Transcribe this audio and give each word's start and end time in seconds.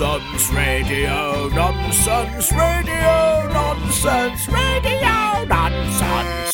Nonsense, 0.00 0.50
radio 0.50 1.48
nonsense, 1.48 2.50
radio 2.52 3.48
nonsense, 3.52 4.48
radio 4.48 5.44
nonsense. 5.44 6.49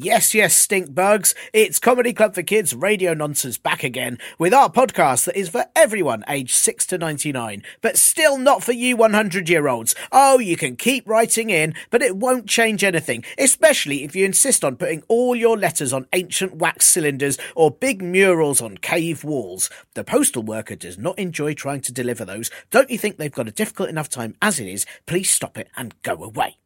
Yes, 0.00 0.32
yes, 0.32 0.56
stink 0.56 0.94
bugs. 0.94 1.34
It's 1.52 1.80
Comedy 1.80 2.12
Club 2.12 2.32
for 2.32 2.44
Kids 2.44 2.72
Radio 2.72 3.14
Nonsense 3.14 3.58
back 3.58 3.82
again 3.82 4.18
with 4.38 4.54
our 4.54 4.70
podcast 4.70 5.24
that 5.24 5.36
is 5.36 5.48
for 5.48 5.66
everyone 5.74 6.22
aged 6.28 6.54
6 6.54 6.86
to 6.86 6.98
99, 6.98 7.64
but 7.80 7.96
still 7.96 8.38
not 8.38 8.62
for 8.62 8.70
you 8.70 8.96
100 8.96 9.48
year 9.48 9.66
olds. 9.66 9.96
Oh, 10.12 10.38
you 10.38 10.56
can 10.56 10.76
keep 10.76 11.08
writing 11.08 11.50
in, 11.50 11.74
but 11.90 12.00
it 12.00 12.16
won't 12.16 12.46
change 12.46 12.84
anything, 12.84 13.24
especially 13.38 14.04
if 14.04 14.14
you 14.14 14.24
insist 14.24 14.64
on 14.64 14.76
putting 14.76 15.02
all 15.08 15.34
your 15.34 15.58
letters 15.58 15.92
on 15.92 16.06
ancient 16.12 16.54
wax 16.54 16.86
cylinders 16.86 17.36
or 17.56 17.72
big 17.72 18.00
murals 18.00 18.62
on 18.62 18.78
cave 18.78 19.24
walls. 19.24 19.68
The 19.94 20.04
postal 20.04 20.44
worker 20.44 20.76
does 20.76 20.96
not 20.96 21.18
enjoy 21.18 21.54
trying 21.54 21.80
to 21.80 21.92
deliver 21.92 22.24
those. 22.24 22.52
Don't 22.70 22.88
you 22.88 22.98
think 22.98 23.16
they've 23.16 23.32
got 23.32 23.48
a 23.48 23.50
difficult 23.50 23.88
enough 23.88 24.08
time 24.08 24.36
as 24.40 24.60
it 24.60 24.68
is? 24.68 24.86
Please 25.06 25.28
stop 25.28 25.58
it 25.58 25.70
and 25.76 26.00
go 26.04 26.22
away. 26.22 26.56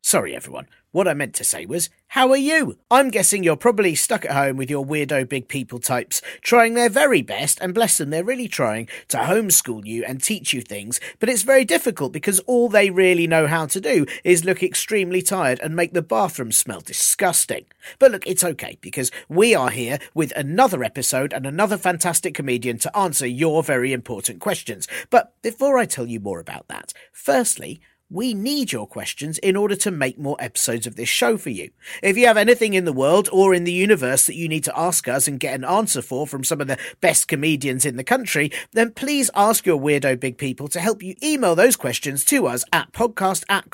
Sorry, 0.00 0.34
everyone. 0.34 0.66
What 0.92 1.06
I 1.06 1.14
meant 1.14 1.34
to 1.34 1.44
say 1.44 1.66
was, 1.66 1.88
how 2.08 2.30
are 2.30 2.36
you? 2.36 2.76
I'm 2.90 3.10
guessing 3.10 3.44
you're 3.44 3.54
probably 3.54 3.94
stuck 3.94 4.24
at 4.24 4.32
home 4.32 4.56
with 4.56 4.68
your 4.68 4.84
weirdo 4.84 5.28
big 5.28 5.46
people 5.46 5.78
types, 5.78 6.20
trying 6.40 6.74
their 6.74 6.88
very 6.88 7.22
best, 7.22 7.60
and 7.60 7.72
bless 7.72 7.98
them, 7.98 8.10
they're 8.10 8.24
really 8.24 8.48
trying 8.48 8.88
to 9.06 9.18
homeschool 9.18 9.86
you 9.86 10.02
and 10.04 10.20
teach 10.20 10.52
you 10.52 10.62
things, 10.62 10.98
but 11.20 11.28
it's 11.28 11.42
very 11.42 11.64
difficult 11.64 12.12
because 12.12 12.40
all 12.40 12.68
they 12.68 12.90
really 12.90 13.28
know 13.28 13.46
how 13.46 13.66
to 13.66 13.80
do 13.80 14.04
is 14.24 14.44
look 14.44 14.64
extremely 14.64 15.22
tired 15.22 15.60
and 15.60 15.76
make 15.76 15.92
the 15.92 16.02
bathroom 16.02 16.50
smell 16.50 16.80
disgusting. 16.80 17.66
But 18.00 18.10
look, 18.10 18.26
it's 18.26 18.42
okay 18.42 18.76
because 18.80 19.12
we 19.28 19.54
are 19.54 19.70
here 19.70 20.00
with 20.12 20.32
another 20.34 20.82
episode 20.82 21.32
and 21.32 21.46
another 21.46 21.76
fantastic 21.76 22.34
comedian 22.34 22.78
to 22.78 22.96
answer 22.98 23.28
your 23.28 23.62
very 23.62 23.92
important 23.92 24.40
questions. 24.40 24.88
But 25.08 25.40
before 25.40 25.78
I 25.78 25.84
tell 25.84 26.06
you 26.06 26.18
more 26.18 26.40
about 26.40 26.66
that, 26.66 26.92
firstly, 27.12 27.80
we 28.10 28.34
need 28.34 28.72
your 28.72 28.86
questions 28.86 29.38
in 29.38 29.54
order 29.56 29.76
to 29.76 29.90
make 29.90 30.18
more 30.18 30.36
episodes 30.40 30.86
of 30.86 30.96
this 30.96 31.08
show 31.08 31.36
for 31.36 31.50
you. 31.50 31.70
If 32.02 32.16
you 32.16 32.26
have 32.26 32.36
anything 32.36 32.74
in 32.74 32.84
the 32.84 32.92
world 32.92 33.28
or 33.32 33.54
in 33.54 33.64
the 33.64 33.72
universe 33.72 34.26
that 34.26 34.34
you 34.34 34.48
need 34.48 34.64
to 34.64 34.78
ask 34.78 35.06
us 35.06 35.28
and 35.28 35.38
get 35.38 35.54
an 35.54 35.64
answer 35.64 36.02
for 36.02 36.26
from 36.26 36.42
some 36.42 36.60
of 36.60 36.66
the 36.66 36.78
best 37.00 37.28
comedians 37.28 37.86
in 37.86 37.96
the 37.96 38.04
country, 38.04 38.50
then 38.72 38.92
please 38.92 39.30
ask 39.34 39.64
your 39.64 39.80
weirdo 39.80 40.18
big 40.18 40.38
people 40.38 40.66
to 40.68 40.80
help 40.80 41.02
you 41.02 41.14
email 41.22 41.54
those 41.54 41.76
questions 41.76 42.24
to 42.24 42.46
us 42.46 42.64
at 42.72 42.92
podcast 42.92 43.44
at 43.48 43.70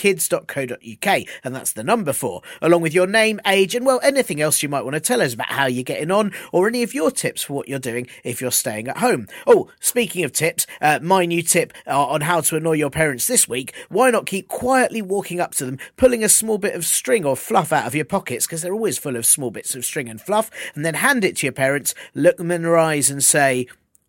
comedyclub4kids.co.uk. 0.00 1.26
And 1.44 1.54
that's 1.54 1.72
the 1.72 1.84
number 1.84 2.12
four, 2.12 2.42
along 2.62 2.82
with 2.82 2.94
your 2.94 3.06
name, 3.06 3.40
age, 3.46 3.74
and 3.74 3.84
well, 3.86 4.00
anything 4.02 4.40
else 4.40 4.62
you 4.62 4.68
might 4.68 4.82
want 4.82 4.94
to 4.94 5.00
tell 5.00 5.20
us 5.20 5.34
about 5.34 5.52
how 5.52 5.66
you're 5.66 5.84
getting 5.84 6.10
on 6.10 6.32
or 6.52 6.68
any 6.68 6.82
of 6.82 6.94
your 6.94 7.10
tips 7.10 7.42
for 7.42 7.54
what 7.54 7.68
you're 7.68 7.78
doing 7.78 8.06
if 8.24 8.40
you're 8.40 8.50
staying 8.50 8.88
at 8.88 8.98
home. 8.98 9.26
Oh, 9.46 9.68
speaking 9.80 10.24
of 10.24 10.32
tips, 10.32 10.66
uh, 10.80 10.98
my 11.02 11.26
new 11.26 11.42
tip 11.42 11.72
uh, 11.86 12.06
on 12.06 12.22
how 12.22 12.40
to 12.42 12.56
annoy 12.56 12.74
your 12.74 12.90
parents 12.90 13.26
this 13.26 13.48
week, 13.48 13.74
why 13.88 14.10
not 14.10 14.26
keep 14.26 14.48
quietly 14.48 15.02
walking 15.02 15.40
up 15.40 15.54
to 15.56 15.66
them, 15.66 15.78
pulling 15.96 16.24
a 16.24 16.28
small 16.28 16.58
bit 16.58 16.74
of 16.74 16.84
string 16.84 17.24
or 17.24 17.36
fluff 17.36 17.72
out 17.72 17.86
of 17.86 17.94
your 17.94 18.04
pockets, 18.04 18.46
because 18.46 18.62
they're 18.62 18.74
always 18.74 18.98
full 18.98 19.16
of 19.16 19.26
small 19.26 19.50
bits 19.50 19.74
of 19.74 19.84
string 19.84 20.08
and 20.08 20.20
fluff, 20.20 20.50
and 20.74 20.84
then 20.84 20.94
hand 20.94 21.24
it 21.24 21.36
to 21.36 21.46
your 21.46 21.52
parents, 21.52 21.94
look 22.14 22.36
them 22.36 22.50
in 22.50 22.62
their 22.62 22.78
eyes 22.78 23.10
and 23.10 23.22
say, 23.22 23.66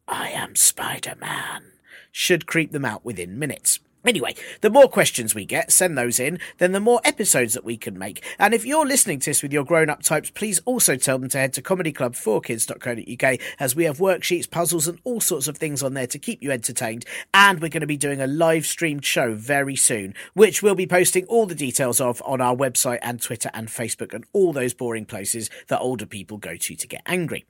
I 0.08 0.29
am 0.29 0.56
Spider 0.56 1.16
Man. 1.19 1.63
Should 2.12 2.46
creep 2.46 2.72
them 2.72 2.84
out 2.84 3.06
within 3.06 3.40
minutes. 3.40 3.79
Anyway, 4.06 4.34
the 4.62 4.69
more 4.69 4.88
questions 4.88 5.35
we 5.35 5.45
get, 5.45 5.72
send 5.72 5.97
those 5.97 6.19
in, 6.19 6.39
then 6.57 6.72
the 6.72 6.79
more 6.79 7.00
episodes 7.03 7.53
that 7.53 7.63
we 7.63 7.78
can 7.78 7.97
make. 7.97 8.23
And 8.39 8.53
if 8.53 8.66
you're 8.66 8.85
listening 8.85 9.19
to 9.19 9.29
this 9.29 9.44
with 9.44 9.53
your 9.53 9.63
grown 9.63 9.89
up 9.89 10.01
types, 10.01 10.31
please 10.31 10.59
also 10.66 10.95
tell 10.95 11.19
them 11.19 11.29
to 11.29 11.38
head 11.38 11.53
to 11.53 11.62
comedyclub4kids.co.uk 11.62 13.40
as 13.59 13.75
we 13.75 13.84
have 13.84 14.00
worksheets, 14.00 14.50
puzzles, 14.50 14.88
and 14.88 15.00
all 15.03 15.22
sorts 15.22 15.47
of 15.47 15.57
things 15.57 15.84
on 15.84 15.94
there 15.94 16.07
to 16.07 16.17
keep 16.17 16.41
you 16.41 16.51
entertained. 16.51 17.06
And 17.34 17.61
we're 17.61 17.69
going 17.69 17.81
to 17.81 17.88
be 17.88 17.97
doing 17.97 18.22
a 18.22 18.28
live 18.28 18.66
streamed 18.66 19.06
show 19.06 19.35
very 19.35 19.75
soon, 19.75 20.16
which 20.34 20.63
we'll 20.63 20.75
be 20.75 20.88
posting 20.88 21.25
all 21.25 21.45
the 21.45 21.56
details 21.56 22.01
of 22.01 22.23
on 22.25 22.41
our 22.41 22.56
website 22.56 23.00
and 23.03 23.22
Twitter 23.22 23.51
and 23.53 23.67
Facebook 23.67 24.13
and 24.13 24.25
all 24.34 24.51
those 24.51 24.73
boring 24.73 25.06
places 25.06 25.50
that 25.67 25.79
older 25.79 26.07
people 26.07 26.38
go 26.38 26.56
to 26.56 26.75
to 26.75 26.88
get 26.88 27.01
angry. 27.06 27.45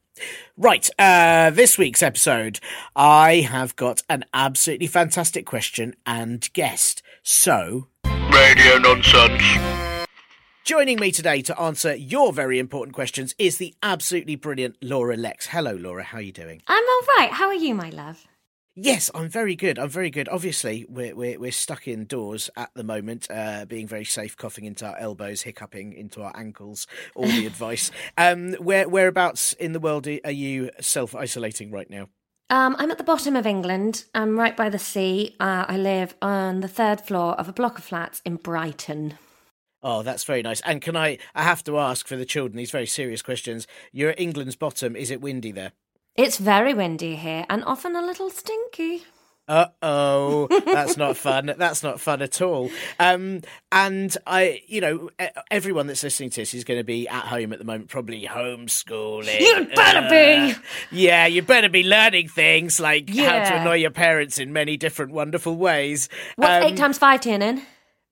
Right, 0.57 0.89
uh, 0.99 1.49
this 1.51 1.77
week's 1.77 2.03
episode, 2.03 2.59
I 2.95 3.37
have 3.49 3.75
got 3.75 4.03
an 4.09 4.25
absolutely 4.33 4.87
fantastic 4.87 5.45
question 5.45 5.95
and 6.05 6.51
guest. 6.53 7.01
So, 7.23 7.87
Radio 8.05 8.77
nonsense. 8.77 9.43
joining 10.63 10.99
me 10.99 11.11
today 11.11 11.41
to 11.41 11.59
answer 11.59 11.95
your 11.95 12.31
very 12.31 12.59
important 12.59 12.93
questions 12.93 13.35
is 13.37 13.57
the 13.57 13.73
absolutely 13.81 14.35
brilliant 14.35 14.77
Laura 14.81 15.17
Lexx. 15.17 15.47
Hello, 15.47 15.73
Laura. 15.73 16.03
How 16.03 16.19
are 16.19 16.21
you 16.21 16.31
doing? 16.31 16.61
I'm 16.67 16.83
all 16.83 17.01
right. 17.17 17.31
How 17.31 17.47
are 17.47 17.53
you, 17.53 17.73
my 17.73 17.89
love? 17.89 18.25
Yes, 18.83 19.11
I'm 19.13 19.29
very 19.29 19.55
good. 19.55 19.77
I'm 19.77 19.89
very 19.89 20.09
good. 20.09 20.27
Obviously, 20.27 20.87
we're 20.89 21.15
we're, 21.15 21.39
we're 21.39 21.51
stuck 21.51 21.87
indoors 21.87 22.49
at 22.55 22.71
the 22.73 22.83
moment, 22.83 23.27
uh, 23.29 23.65
being 23.65 23.87
very 23.87 24.05
safe, 24.05 24.35
coughing 24.35 24.65
into 24.65 24.87
our 24.87 24.97
elbows, 24.97 25.43
hiccuping 25.43 25.93
into 25.93 26.23
our 26.23 26.31
ankles. 26.35 26.87
All 27.13 27.27
the 27.27 27.45
advice. 27.53 27.91
Um, 28.17 28.53
where 28.53 28.89
whereabouts 28.89 29.53
in 29.53 29.73
the 29.73 29.79
world 29.79 30.07
are 30.07 30.31
you 30.31 30.71
self 30.79 31.13
isolating 31.13 31.69
right 31.69 31.91
now? 31.91 32.09
Um, 32.49 32.75
I'm 32.79 32.89
at 32.89 32.97
the 32.97 33.03
bottom 33.03 33.35
of 33.35 33.45
England. 33.45 34.05
I'm 34.15 34.39
right 34.39 34.57
by 34.57 34.67
the 34.69 34.79
sea. 34.79 35.35
Uh, 35.39 35.65
I 35.67 35.77
live 35.77 36.15
on 36.19 36.61
the 36.61 36.67
third 36.67 37.01
floor 37.01 37.39
of 37.39 37.47
a 37.47 37.53
block 37.53 37.77
of 37.77 37.83
flats 37.83 38.19
in 38.25 38.37
Brighton. 38.37 39.13
Oh, 39.83 40.01
that's 40.01 40.23
very 40.23 40.41
nice. 40.41 40.59
And 40.61 40.81
can 40.81 40.97
I? 40.97 41.19
I 41.35 41.43
have 41.43 41.63
to 41.65 41.77
ask 41.77 42.07
for 42.07 42.15
the 42.15 42.25
children 42.25 42.57
these 42.57 42.71
very 42.71 42.87
serious 42.87 43.21
questions. 43.21 43.67
You're 43.91 44.09
at 44.09 44.19
England's 44.19 44.55
bottom. 44.55 44.95
Is 44.95 45.11
it 45.11 45.21
windy 45.21 45.51
there? 45.51 45.73
It's 46.15 46.37
very 46.37 46.73
windy 46.73 47.15
here 47.15 47.45
and 47.49 47.63
often 47.63 47.95
a 47.95 48.01
little 48.01 48.29
stinky. 48.29 49.03
Uh 49.47 49.65
oh, 49.81 50.47
that's 50.65 50.95
not 50.97 51.17
fun. 51.17 51.53
That's 51.57 51.83
not 51.83 51.99
fun 51.99 52.21
at 52.21 52.41
all. 52.41 52.69
Um, 52.99 53.41
and 53.71 54.15
I, 54.27 54.61
you 54.67 54.81
know, 54.81 55.09
everyone 55.49 55.87
that's 55.87 56.03
listening 56.03 56.29
to 56.31 56.41
this 56.41 56.53
is 56.53 56.63
going 56.63 56.79
to 56.79 56.83
be 56.85 57.07
at 57.07 57.25
home 57.25 57.51
at 57.51 57.59
the 57.59 57.65
moment, 57.65 57.89
probably 57.89 58.23
homeschooling. 58.25 59.39
You 59.39 59.65
better 59.75 60.07
be. 60.09 60.53
Uh, 60.53 60.59
Yeah, 60.91 61.25
you 61.25 61.41
better 61.41 61.69
be 61.69 61.83
learning 61.83 62.29
things 62.29 62.79
like 62.79 63.09
how 63.13 63.39
to 63.49 63.55
annoy 63.61 63.75
your 63.77 63.91
parents 63.91 64.37
in 64.37 64.53
many 64.53 64.77
different 64.77 65.11
wonderful 65.11 65.55
ways. 65.57 66.07
What's 66.35 66.63
Um, 66.65 66.71
eight 66.71 66.77
times 66.77 66.97
five, 66.97 67.21
Tiernan? 67.21 67.61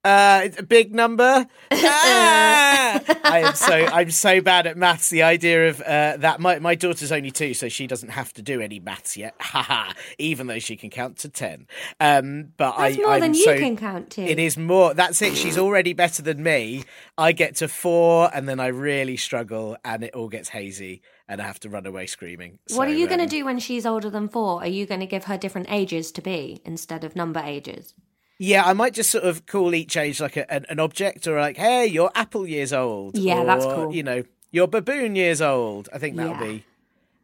Uh, 0.04 0.42
it's 0.46 0.60
a 0.60 0.64
big 0.64 0.94
number. 0.96 1.46
Ah! 1.72 2.79
I 3.24 3.40
am 3.40 3.56
so 3.56 3.74
I'm 3.74 4.12
so 4.12 4.42
bad 4.42 4.68
at 4.68 4.78
maths. 4.78 5.10
The 5.10 5.24
idea 5.24 5.70
of 5.70 5.82
uh, 5.82 6.18
that 6.18 6.40
my 6.40 6.60
my 6.60 6.76
daughter's 6.76 7.12
only 7.12 7.32
two, 7.32 7.54
so 7.54 7.70
she 7.70 7.88
doesn't 7.88 8.10
have 8.10 8.34
to 8.34 8.42
do 8.42 8.62
any 8.62 8.80
maths 8.80 9.18
yet. 9.18 9.36
Haha. 9.40 9.94
Even 10.18 10.48
though 10.48 10.60
she 10.60 10.76
can 10.76 10.90
count 10.90 11.18
to 11.20 11.30
ten. 11.30 11.68
Um, 12.00 12.54
but 12.58 12.76
That's 12.78 12.98
I 12.98 13.02
more 13.02 13.12
I'm 13.14 13.22
than 13.22 13.34
you 13.34 13.46
can 13.46 13.78
count 13.78 14.10
to. 14.12 14.22
It 14.22 14.40
is 14.40 14.58
more. 14.58 14.94
That's 14.94 15.22
it. 15.22 15.36
She's 15.36 15.58
already 15.58 15.94
better 15.94 16.22
than 16.22 16.42
me. 16.44 16.84
I 17.18 17.32
get 17.32 17.56
to 17.58 17.68
four, 17.68 18.30
and 18.34 18.48
then 18.48 18.60
I 18.60 18.68
really 18.68 19.18
struggle, 19.18 19.78
and 19.84 20.04
it 20.04 20.14
all 20.14 20.30
gets 20.30 20.50
hazy, 20.50 21.02
and 21.28 21.42
I 21.42 21.46
have 21.46 21.60
to 21.62 21.70
run 21.70 21.86
away 21.86 22.06
screaming. 22.08 22.60
What 22.70 22.88
are 22.88 22.92
So, 22.92 22.98
you 22.98 23.08
going 23.08 23.20
to 23.20 23.24
um, 23.26 23.30
do 23.30 23.46
when 23.46 23.60
she's 23.60 23.86
older 23.86 24.10
than 24.10 24.30
four? 24.30 24.62
Are 24.62 24.68
you 24.68 24.86
going 24.86 25.02
to 25.02 25.06
give 25.06 25.26
her 25.26 25.38
different 25.38 25.68
ages 25.72 26.12
to 26.14 26.22
be 26.22 26.62
instead 26.66 27.04
of 27.04 27.16
number 27.16 27.42
ages? 27.44 27.94
Yeah, 28.42 28.64
I 28.64 28.72
might 28.74 28.94
just 28.94 29.10
sort 29.12 29.26
of 29.26 29.46
call 29.46 29.76
each 29.76 29.98
age 29.98 30.22
like 30.22 30.38
a, 30.38 30.52
an, 30.52 30.66
an 30.70 30.80
object, 30.80 31.28
or 31.28 31.40
like, 31.40 31.58
"Hey, 31.58 31.86
you're 31.86 32.10
apple 32.16 32.48
years 32.48 32.72
old." 32.74 33.18
Yeah, 33.18 33.44
that's 33.44 33.66
cool. 33.66 33.94
You 33.94 34.02
know, 34.04 34.24
you're 34.52 34.68
baboon 34.68 35.16
years 35.16 35.42
old. 35.42 35.90
I 35.94 35.98
think 36.00 36.16
that'll 36.16 36.32
Yeah. 36.34 36.44
be. 36.54 36.66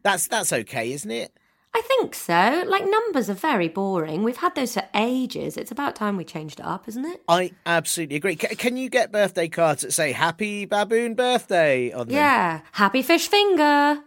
That's 0.04 0.28
that's 0.28 0.52
okay, 0.52 0.92
isn't 0.92 1.10
it? 1.10 1.32
I 1.74 1.82
think 1.82 2.16
so. 2.16 2.64
Like 2.68 2.86
numbers 2.90 3.30
are 3.30 3.34
very 3.34 3.68
boring. 3.68 4.24
We've 4.24 4.38
had 4.38 4.56
those 4.56 4.74
for 4.76 4.84
ages. 4.94 5.58
It's 5.58 5.72
about 5.72 5.96
time 5.96 6.16
we 6.16 6.24
changed 6.24 6.60
it 6.60 6.66
up, 6.66 6.88
isn't 6.88 7.04
it? 7.06 7.22
I 7.28 7.52
absolutely 7.66 8.16
agree. 8.18 8.38
C- 8.38 8.56
can 8.56 8.78
you 8.78 8.90
get 8.90 9.12
birthday 9.12 9.48
cards 9.48 9.82
that 9.84 9.92
say 9.94 10.12
"Happy 10.12 10.66
Baboon 10.66 11.16
Birthday" 11.16 11.92
on 11.94 12.08
them? 12.08 12.16
Yeah. 12.16 12.60
Happy 12.74 13.02
fish 13.02 13.28
finger. 13.30 14.02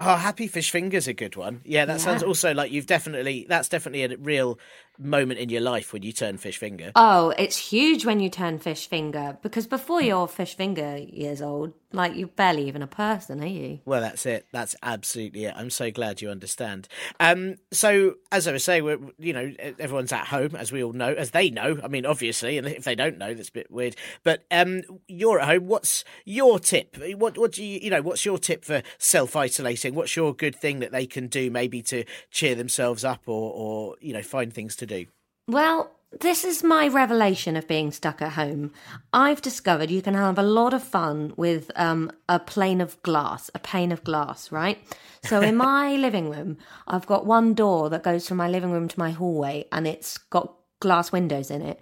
Oh, 0.00 0.16
Happy 0.16 0.48
Fish 0.48 0.70
Finger's 0.72 1.06
a 1.06 1.14
good 1.14 1.36
one. 1.36 1.60
Yeah, 1.64 1.84
that 1.86 2.00
sounds 2.00 2.22
also 2.22 2.52
like 2.52 2.72
you've 2.72 2.84
definitely 2.86 3.46
that's 3.48 3.68
definitely 3.68 4.02
a 4.02 4.18
real 4.18 4.58
moment 4.98 5.40
in 5.40 5.48
your 5.48 5.60
life 5.60 5.92
when 5.92 6.02
you 6.02 6.12
turn 6.12 6.36
fish 6.36 6.58
finger. 6.58 6.92
Oh, 6.94 7.34
it's 7.38 7.56
huge 7.56 8.04
when 8.06 8.20
you 8.20 8.28
turn 8.30 8.58
fish 8.58 8.88
finger 8.88 9.38
because 9.42 9.66
before 9.66 10.02
you're 10.02 10.28
fish 10.28 10.56
finger 10.56 10.96
years 10.96 11.42
old, 11.42 11.72
like 11.94 12.16
you're 12.16 12.28
barely 12.28 12.66
even 12.68 12.82
a 12.82 12.86
person, 12.86 13.42
are 13.42 13.46
you? 13.46 13.80
Well, 13.84 14.00
that's 14.00 14.26
it. 14.26 14.46
That's 14.52 14.74
absolutely 14.82 15.44
it. 15.44 15.54
I'm 15.56 15.70
so 15.70 15.90
glad 15.90 16.20
you 16.20 16.28
understand. 16.30 16.88
Um, 17.20 17.56
so 17.72 18.14
as 18.32 18.48
I 18.48 18.52
was 18.52 18.64
saying, 18.64 18.84
we're, 18.84 18.98
you 19.18 19.32
know, 19.32 19.52
everyone's 19.78 20.12
at 20.12 20.26
home, 20.26 20.56
as 20.56 20.72
we 20.72 20.82
all 20.82 20.92
know, 20.92 21.12
as 21.12 21.30
they 21.30 21.50
know. 21.50 21.78
I 21.82 21.88
mean, 21.88 22.04
obviously, 22.04 22.58
and 22.58 22.66
if 22.66 22.84
they 22.84 22.94
don't 22.94 23.18
know, 23.18 23.32
that's 23.32 23.48
a 23.48 23.52
bit 23.52 23.70
weird. 23.70 23.96
But 24.22 24.44
um, 24.50 24.82
you're 25.06 25.40
at 25.40 25.48
home. 25.48 25.66
What's 25.66 26.04
your 26.24 26.58
tip? 26.58 26.96
What 27.16 27.38
what 27.38 27.52
do 27.52 27.64
you 27.64 27.80
you 27.80 27.90
know? 27.90 28.02
What's 28.02 28.24
your 28.24 28.38
tip 28.38 28.64
for 28.64 28.82
self 28.98 29.36
isolating? 29.36 29.94
What's 29.94 30.16
your 30.16 30.34
good 30.34 30.56
thing 30.56 30.80
that 30.80 30.92
they 30.92 31.06
can 31.06 31.28
do, 31.28 31.50
maybe 31.50 31.82
to 31.82 32.04
cheer 32.30 32.54
themselves 32.54 33.04
up, 33.04 33.22
or 33.26 33.52
or 33.54 33.96
you 34.00 34.12
know, 34.12 34.22
find 34.22 34.52
things 34.52 34.76
to 34.76 34.83
do? 34.86 35.06
Well, 35.48 35.90
this 36.20 36.44
is 36.44 36.62
my 36.62 36.88
revelation 36.88 37.56
of 37.56 37.66
being 37.66 37.90
stuck 37.90 38.22
at 38.22 38.32
home. 38.32 38.72
I've 39.12 39.42
discovered 39.42 39.90
you 39.90 40.02
can 40.02 40.14
have 40.14 40.38
a 40.38 40.42
lot 40.42 40.72
of 40.72 40.82
fun 40.82 41.32
with 41.36 41.70
um, 41.76 42.10
a 42.28 42.38
plane 42.38 42.80
of 42.80 43.02
glass, 43.02 43.50
a 43.54 43.58
pane 43.58 43.92
of 43.92 44.04
glass, 44.04 44.52
right? 44.52 44.78
So 45.22 45.40
in 45.40 45.56
my 45.70 45.96
living 45.96 46.30
room, 46.30 46.58
I've 46.86 47.06
got 47.06 47.26
one 47.26 47.54
door 47.54 47.90
that 47.90 48.02
goes 48.02 48.28
from 48.28 48.36
my 48.36 48.48
living 48.48 48.70
room 48.70 48.88
to 48.88 48.98
my 48.98 49.10
hallway, 49.10 49.66
and 49.72 49.86
it's 49.86 50.18
got 50.18 50.54
glass 50.80 51.10
windows 51.10 51.50
in 51.50 51.62
it. 51.62 51.80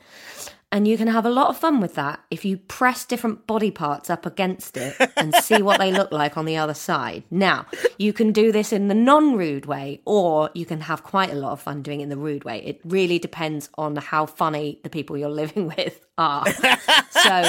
And 0.72 0.88
you 0.88 0.96
can 0.96 1.08
have 1.08 1.26
a 1.26 1.30
lot 1.30 1.48
of 1.48 1.58
fun 1.58 1.80
with 1.80 1.96
that 1.96 2.20
if 2.30 2.46
you 2.46 2.56
press 2.56 3.04
different 3.04 3.46
body 3.46 3.70
parts 3.70 4.08
up 4.08 4.24
against 4.24 4.78
it 4.78 4.96
and 5.18 5.34
see 5.34 5.60
what 5.60 5.78
they 5.78 5.92
look 5.92 6.10
like 6.10 6.38
on 6.38 6.46
the 6.46 6.56
other 6.56 6.72
side. 6.72 7.24
Now, 7.30 7.66
you 7.98 8.14
can 8.14 8.32
do 8.32 8.50
this 8.50 8.72
in 8.72 8.88
the 8.88 8.94
non 8.94 9.36
rude 9.36 9.66
way, 9.66 10.00
or 10.06 10.48
you 10.54 10.64
can 10.64 10.80
have 10.80 11.02
quite 11.02 11.30
a 11.30 11.34
lot 11.34 11.52
of 11.52 11.60
fun 11.60 11.82
doing 11.82 12.00
it 12.00 12.04
in 12.04 12.08
the 12.08 12.16
rude 12.16 12.44
way. 12.44 12.64
It 12.64 12.80
really 12.86 13.18
depends 13.18 13.68
on 13.76 13.96
how 13.96 14.24
funny 14.24 14.80
the 14.82 14.88
people 14.88 15.18
you're 15.18 15.28
living 15.28 15.66
with 15.76 16.06
are. 16.16 16.46
so, 17.10 17.44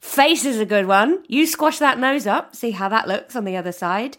face 0.00 0.44
is 0.44 0.60
a 0.60 0.66
good 0.66 0.86
one. 0.86 1.24
You 1.28 1.46
squash 1.46 1.78
that 1.78 1.98
nose 1.98 2.26
up, 2.26 2.54
see 2.54 2.72
how 2.72 2.90
that 2.90 3.08
looks 3.08 3.34
on 3.34 3.46
the 3.46 3.56
other 3.56 3.72
side. 3.72 4.18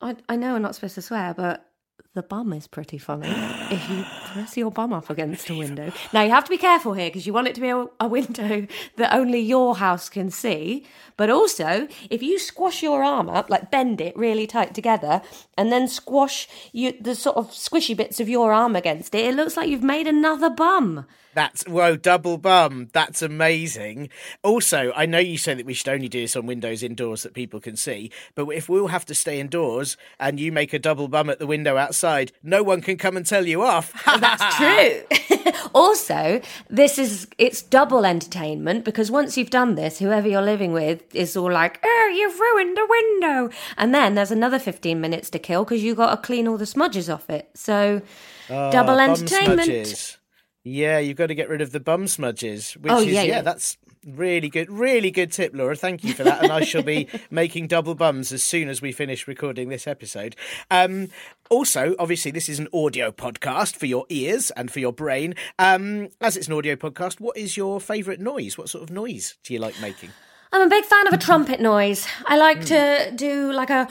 I, 0.00 0.16
I 0.30 0.36
know 0.36 0.56
I'm 0.56 0.62
not 0.62 0.74
supposed 0.74 0.94
to 0.94 1.02
swear, 1.02 1.34
but 1.34 1.66
the 2.14 2.22
bum 2.22 2.52
is 2.52 2.66
pretty 2.66 2.98
funny 2.98 3.28
if 3.70 3.90
you 3.90 4.04
press 4.32 4.56
your 4.56 4.70
bum 4.70 4.92
up 4.92 5.10
against 5.10 5.48
a 5.50 5.56
window. 5.56 5.92
Now 6.12 6.22
you 6.22 6.30
have 6.30 6.44
to 6.44 6.50
be 6.50 6.58
careful 6.58 6.94
here 6.94 7.08
because 7.08 7.26
you 7.26 7.32
want 7.32 7.48
it 7.48 7.54
to 7.56 7.60
be 7.60 7.68
a, 7.68 7.86
a 8.00 8.08
window 8.08 8.66
that 8.96 9.14
only 9.14 9.40
your 9.40 9.76
house 9.76 10.08
can 10.08 10.30
see. 10.30 10.86
But 11.16 11.30
also, 11.30 11.88
if 12.10 12.22
you 12.22 12.38
squash 12.38 12.82
your 12.82 13.04
arm 13.04 13.28
up, 13.28 13.50
like 13.50 13.70
bend 13.70 14.00
it 14.00 14.16
really 14.16 14.46
tight 14.46 14.74
together, 14.74 15.22
and 15.56 15.70
then 15.70 15.86
squash 15.86 16.48
you, 16.72 16.94
the 17.00 17.14
sort 17.14 17.36
of 17.36 17.50
squishy 17.50 17.96
bits 17.96 18.18
of 18.18 18.28
your 18.28 18.52
arm 18.52 18.74
against 18.74 19.14
it, 19.14 19.26
it 19.26 19.34
looks 19.34 19.56
like 19.56 19.68
you've 19.68 19.82
made 19.82 20.06
another 20.06 20.50
bum. 20.50 21.06
That's 21.34 21.66
whoa, 21.66 21.96
double 21.96 22.36
bum. 22.36 22.88
That's 22.92 23.22
amazing. 23.22 24.10
Also, 24.42 24.92
I 24.94 25.06
know 25.06 25.18
you 25.18 25.38
say 25.38 25.54
that 25.54 25.64
we 25.64 25.72
should 25.72 25.88
only 25.88 26.08
do 26.08 26.20
this 26.20 26.36
on 26.36 26.44
windows 26.44 26.82
indoors 26.82 27.22
that 27.22 27.32
people 27.32 27.58
can 27.58 27.76
see, 27.76 28.10
but 28.34 28.46
if 28.48 28.68
we 28.68 28.78
all 28.78 28.88
have 28.88 29.06
to 29.06 29.14
stay 29.14 29.40
indoors 29.40 29.96
and 30.20 30.38
you 30.38 30.52
make 30.52 30.74
a 30.74 30.78
double 30.78 31.08
bum 31.08 31.30
at 31.30 31.38
the 31.38 31.46
window 31.46 31.76
outside, 31.78 32.32
no 32.42 32.62
one 32.62 32.82
can 32.82 32.98
come 32.98 33.16
and 33.16 33.24
tell 33.24 33.46
you 33.46 33.62
off. 33.62 33.92
That's 34.22 34.56
true. 34.56 35.52
also, 35.74 36.40
this 36.70 36.98
is 36.98 37.26
it's 37.38 37.60
double 37.62 38.06
entertainment 38.06 38.84
because 38.84 39.10
once 39.10 39.36
you've 39.36 39.50
done 39.50 39.74
this, 39.74 39.98
whoever 39.98 40.28
you're 40.28 40.42
living 40.42 40.72
with 40.72 41.02
is 41.14 41.36
all 41.36 41.52
like, 41.52 41.78
"Oh, 41.84 42.12
you've 42.14 42.38
ruined 42.40 42.76
the 42.76 42.86
window," 42.88 43.50
and 43.76 43.94
then 43.94 44.14
there's 44.14 44.30
another 44.30 44.58
15 44.58 45.00
minutes 45.00 45.28
to 45.30 45.38
kill 45.38 45.64
because 45.64 45.82
you've 45.82 45.96
got 45.98 46.10
to 46.14 46.16
clean 46.16 46.48
all 46.48 46.56
the 46.58 46.66
smudges 46.66 47.12
off 47.12 47.28
it. 47.28 47.50
So, 47.54 48.02
ah, 48.50 48.70
double 48.70 48.94
Oh, 48.94 48.96
bum 48.96 49.10
entertainment. 49.10 49.62
smudges. 49.62 50.18
Yeah, 50.64 50.98
you've 51.00 51.16
got 51.16 51.26
to 51.26 51.34
get 51.34 51.48
rid 51.48 51.60
of 51.60 51.72
the 51.72 51.80
bum 51.80 52.06
smudges. 52.06 52.74
Which 52.76 52.92
Oh, 52.92 53.00
is, 53.00 53.06
yeah, 53.06 53.22
yeah, 53.22 53.22
yeah. 53.36 53.42
that's 53.42 53.76
really 54.06 54.48
good. 54.48 54.70
Really 54.70 55.10
good 55.10 55.32
tip, 55.32 55.52
Laura. 55.54 55.76
Thank 55.76 56.04
you 56.04 56.12
for 56.14 56.24
that. 56.24 56.42
And 56.42 56.52
I 56.52 56.62
shall 56.64 56.82
be 56.82 57.08
making 57.30 57.66
double 57.68 57.94
bums 57.94 58.32
as 58.32 58.42
soon 58.42 58.68
as 58.68 58.80
we 58.82 58.92
finish 58.92 59.26
recording 59.28 59.68
this 59.68 59.86
episode. 59.86 60.36
Um, 60.70 61.08
also, 61.50 61.94
obviously, 61.98 62.30
this 62.30 62.48
is 62.48 62.58
an 62.58 62.68
audio 62.72 63.10
podcast 63.10 63.76
for 63.76 63.86
your 63.86 64.06
ears 64.08 64.50
and 64.52 64.70
for 64.70 64.80
your 64.80 64.92
brain. 64.92 65.34
Um, 65.58 66.08
as 66.20 66.36
it's 66.36 66.48
an 66.48 66.54
audio 66.54 66.76
podcast, 66.76 67.20
what 67.20 67.36
is 67.36 67.56
your 67.56 67.80
favourite 67.80 68.20
noise? 68.20 68.56
What 68.58 68.68
sort 68.68 68.82
of 68.84 68.90
noise 68.90 69.36
do 69.44 69.52
you 69.54 69.60
like 69.60 69.80
making? 69.80 70.10
I'm 70.54 70.60
a 70.62 70.68
big 70.68 70.84
fan 70.84 71.06
of 71.06 71.14
a 71.14 71.18
trumpet 71.18 71.60
noise. 71.60 72.06
I 72.26 72.36
like 72.36 72.58
Hmm. 72.58 72.64
to 72.64 73.12
do 73.16 73.52
like 73.52 73.70
a 73.70 73.88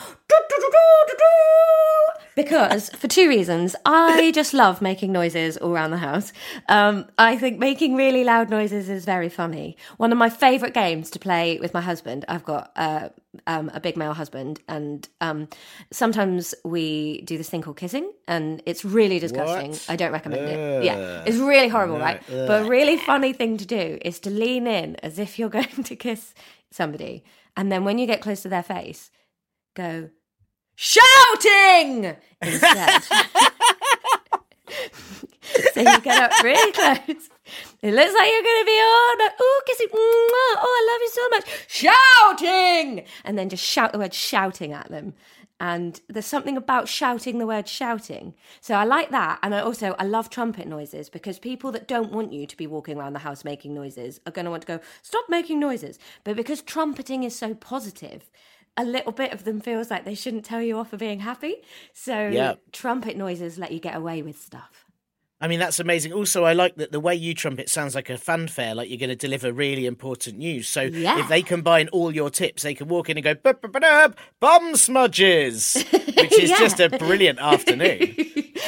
because 2.44 2.90
for 2.90 3.08
two 3.08 3.30
reasons. 3.30 3.76
I 3.86 4.32
just 4.32 4.54
love 4.54 4.82
making 4.82 5.12
noises 5.12 5.58
all 5.58 5.72
around 5.72 5.92
the 5.92 5.98
house. 5.98 6.34
Um, 6.70 7.06
I 7.18 7.38
think 7.38 7.60
making 7.60 7.96
really 7.96 8.24
loud 8.24 8.50
noises 8.50 8.90
is 8.90 9.06
very 9.06 9.30
funny. 9.30 9.78
One 9.98 10.12
of 10.12 10.18
my 10.18 10.30
favourite 10.30 10.74
games 10.74 11.10
to 11.12 11.20
play 11.20 11.60
with 11.60 11.74
my 11.74 11.82
husband. 11.82 12.26
I've 12.28 12.44
got 12.44 12.72
uh, 12.76 13.10
um, 13.48 13.72
a 13.74 13.80
big 13.80 13.98
male 13.98 14.14
husband, 14.14 14.60
and 14.68 15.08
um, 15.22 15.48
sometimes 15.92 16.54
we 16.64 17.22
do 17.22 17.38
this 17.38 17.50
thing 17.50 17.62
called 17.62 17.78
kissing, 17.78 18.12
and 18.28 18.62
it's 18.66 18.84
really 18.84 19.20
disgusting. 19.20 19.72
What? 19.72 19.86
I 19.90 19.96
don't 19.96 20.12
recommend 20.12 20.44
it. 20.48 20.84
Yeah, 20.84 21.24
it's 21.26 21.38
really 21.38 21.68
horrible, 21.68 22.00
right? 22.00 22.22
But 22.28 22.66
a 22.66 22.70
really 22.70 22.98
funny 22.98 23.34
thing 23.34 23.58
to 23.58 23.66
do 23.66 23.98
is 24.02 24.20
to 24.22 24.30
lean 24.30 24.68
in 24.68 24.96
as 24.98 25.20
if 25.20 25.40
you're 25.40 25.50
going 25.60 25.84
to 25.84 25.96
kiss 25.96 26.34
somebody, 26.72 27.24
and 27.56 27.72
then 27.72 27.84
when 27.84 27.98
you 27.98 28.08
get 28.08 28.22
close 28.22 28.42
to 28.42 28.50
their 28.50 28.64
face, 28.64 29.12
go 29.76 30.10
shouting 30.82 32.16
instead. 32.42 33.04
so 35.74 35.82
you 35.82 36.02
get 36.02 36.24
up 36.24 36.44
really 36.44 36.72
close. 36.72 37.30
It 37.84 37.94
looks 37.94 38.14
like 38.14 38.32
you're 38.32 38.44
going 38.44 38.62
to 38.62 38.66
be 38.66 38.72
on. 38.72 39.32
Oh, 39.40 39.62
kissing. 39.68 39.88
Oh, 39.94 40.64
I 40.64 40.82
love 40.92 41.02
you 41.02 41.10
so 41.10 41.30
much. 41.30 41.46
Shouting, 41.68 43.06
and 43.24 43.38
then 43.38 43.50
just 43.50 43.64
shout 43.64 43.92
the 43.92 44.00
word 44.00 44.14
shouting 44.14 44.74
at 44.74 44.90
them. 44.90 45.14
And 45.60 46.02
there's 46.08 46.26
something 46.26 46.58
about 46.58 46.88
shouting 46.88 47.38
the 47.38 47.46
word 47.46 47.68
shouting. 47.68 48.34
So 48.62 48.74
I 48.74 48.84
like 48.84 49.12
that. 49.12 49.38
And 49.44 49.54
I 49.54 49.60
also, 49.60 49.96
I 50.00 50.06
love 50.06 50.32
trumpet 50.32 50.68
noises 50.68 51.08
because 51.08 51.38
people 51.38 51.72
that 51.74 51.88
don't 51.88 52.12
want 52.12 52.34
you 52.34 52.48
to 52.48 52.58
be 52.58 52.66
walking 52.66 52.98
around 52.98 53.14
the 53.14 53.20
house 53.20 53.44
making 53.44 53.76
noises 53.76 54.20
are 54.26 54.32
going 54.32 54.46
to 54.46 54.52
want 54.52 54.64
to 54.64 54.68
go, 54.68 54.80
stop 55.04 55.26
making 55.30 55.60
noises. 55.60 56.00
But 56.24 56.36
because 56.36 56.64
trumpeting 56.64 57.22
is 57.22 57.36
so 57.36 57.54
positive, 57.54 58.32
a 58.78 58.84
little 58.86 59.12
bit 59.12 59.34
of 59.34 59.44
them 59.44 59.60
feels 59.60 59.92
like 59.92 60.06
they 60.06 60.16
shouldn't 60.16 60.46
tell 60.46 60.62
you 60.62 60.78
off 60.78 60.90
for 60.90 60.98
being 60.98 61.20
happy. 61.20 61.56
So 61.94 62.28
Yeah. 62.30 62.56
trumpet 62.72 63.18
noises 63.18 63.58
let 63.58 63.72
you 63.72 63.80
get 63.80 63.96
away 63.96 64.22
with 64.22 64.40
stuff. 64.42 64.86
I 65.44 65.48
mean, 65.48 65.58
that's 65.60 65.80
amazing. 65.80 66.14
Also, 66.14 66.44
I 66.44 66.54
like 66.54 66.76
that 66.76 66.92
the 66.92 67.00
way 67.00 67.16
you 67.16 67.34
trumpet 67.34 67.68
sounds 67.68 67.96
like 67.96 68.12
a 68.12 68.18
fanfare, 68.20 68.76
like 68.76 68.90
you're 68.90 69.00
going 69.00 69.10
to 69.10 69.16
deliver 69.16 69.52
really 69.52 69.88
important 69.88 70.38
news. 70.38 70.68
So 70.68 70.82
Yeah. 70.84 71.20
if 71.20 71.28
they 71.30 71.42
combine 71.42 71.88
all 71.90 72.14
your 72.14 72.30
tips, 72.30 72.62
they 72.62 72.76
can 72.76 72.88
walk 72.88 73.10
in 73.10 73.18
and 73.18 73.24
go, 73.24 73.34
"Bup, 73.34 73.60
bup, 73.60 73.72
bup, 73.72 74.16
bum 74.40 74.76
smudges, 74.76 75.84
which 76.16 76.38
is 76.40 76.52
Yeah. 76.52 76.60
just 76.60 76.80
a 76.80 76.90
brilliant 76.90 77.40
afternoon. 77.40 78.16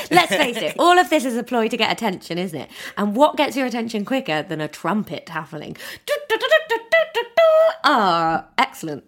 Let's 0.10 0.36
face 0.36 0.58
it, 0.58 0.76
all 0.80 0.98
of 0.98 1.12
this 1.12 1.26
is 1.26 1.38
a 1.38 1.44
ploy 1.44 1.68
to 1.70 1.78
get 1.78 1.92
attention, 1.92 2.40
isn't 2.40 2.60
it? 2.60 2.70
And 2.98 3.16
what 3.16 3.38
gets 3.38 3.56
your 3.56 3.68
attention 3.68 4.04
quicker 4.04 4.42
than 4.42 4.60
a 4.60 4.68
trumpet 4.68 5.28
taffling? 5.28 5.78
Ah, 7.84 8.48
excellent. 8.58 9.04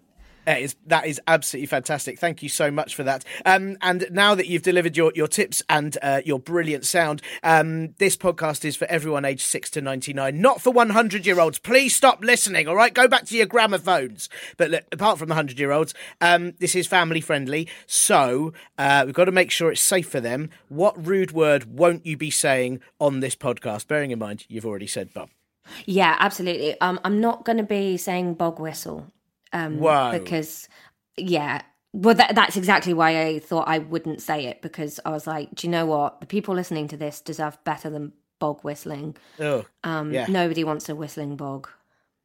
That 0.46 0.60
is 0.60 0.76
that 0.86 1.06
is 1.06 1.20
absolutely 1.26 1.66
fantastic. 1.66 2.20
Thank 2.20 2.40
you 2.40 2.48
so 2.48 2.70
much 2.70 2.94
for 2.94 3.02
that. 3.02 3.24
Um, 3.44 3.76
and 3.82 4.06
now 4.12 4.36
that 4.36 4.46
you've 4.46 4.62
delivered 4.62 4.96
your, 4.96 5.10
your 5.14 5.26
tips 5.26 5.60
and 5.68 5.98
uh, 6.00 6.22
your 6.24 6.38
brilliant 6.38 6.86
sound, 6.86 7.20
um, 7.42 7.94
this 7.98 8.16
podcast 8.16 8.64
is 8.64 8.76
for 8.76 8.86
everyone 8.86 9.24
aged 9.24 9.40
six 9.40 9.70
to 9.70 9.80
ninety 9.80 10.12
nine, 10.12 10.40
not 10.40 10.60
for 10.60 10.70
one 10.70 10.90
hundred 10.90 11.26
year 11.26 11.40
olds. 11.40 11.58
Please 11.58 11.96
stop 11.96 12.22
listening. 12.22 12.68
All 12.68 12.76
right, 12.76 12.94
go 12.94 13.08
back 13.08 13.26
to 13.26 13.36
your 13.36 13.46
gramophones. 13.46 14.28
But 14.56 14.70
look, 14.70 14.84
apart 14.92 15.18
from 15.18 15.28
the 15.28 15.34
hundred 15.34 15.58
year 15.58 15.72
olds, 15.72 15.94
um, 16.20 16.52
this 16.60 16.76
is 16.76 16.86
family 16.86 17.20
friendly, 17.20 17.68
so 17.86 18.52
uh, 18.78 19.02
we've 19.04 19.14
got 19.14 19.24
to 19.24 19.32
make 19.32 19.50
sure 19.50 19.72
it's 19.72 19.80
safe 19.80 20.08
for 20.08 20.20
them. 20.20 20.50
What 20.68 21.06
rude 21.06 21.32
word 21.32 21.76
won't 21.76 22.06
you 22.06 22.16
be 22.16 22.30
saying 22.30 22.80
on 23.00 23.18
this 23.18 23.34
podcast? 23.34 23.88
Bearing 23.88 24.12
in 24.12 24.20
mind 24.20 24.44
you've 24.48 24.66
already 24.66 24.86
said 24.86 25.12
bum. 25.12 25.30
Yeah, 25.84 26.16
absolutely. 26.20 26.80
Um, 26.80 27.00
I'm 27.02 27.20
not 27.20 27.44
going 27.44 27.58
to 27.58 27.64
be 27.64 27.96
saying 27.96 28.34
bog 28.34 28.60
whistle. 28.60 29.12
Um, 29.56 29.78
Whoa. 29.78 30.10
Because, 30.12 30.68
yeah. 31.16 31.62
Well, 31.92 32.14
that, 32.14 32.34
that's 32.34 32.56
exactly 32.56 32.92
why 32.92 33.22
I 33.26 33.38
thought 33.38 33.66
I 33.68 33.78
wouldn't 33.78 34.20
say 34.20 34.46
it 34.46 34.60
because 34.60 35.00
I 35.04 35.10
was 35.10 35.26
like, 35.26 35.54
do 35.54 35.66
you 35.66 35.70
know 35.70 35.86
what? 35.86 36.20
The 36.20 36.26
people 36.26 36.54
listening 36.54 36.88
to 36.88 36.96
this 36.96 37.20
deserve 37.20 37.56
better 37.64 37.88
than 37.88 38.12
bog 38.38 38.62
whistling. 38.62 39.16
Oh, 39.40 39.64
Um, 39.82 40.12
Yeah. 40.12 40.26
Nobody 40.28 40.62
wants 40.62 40.88
a 40.90 40.94
whistling 40.94 41.36
bog. 41.36 41.68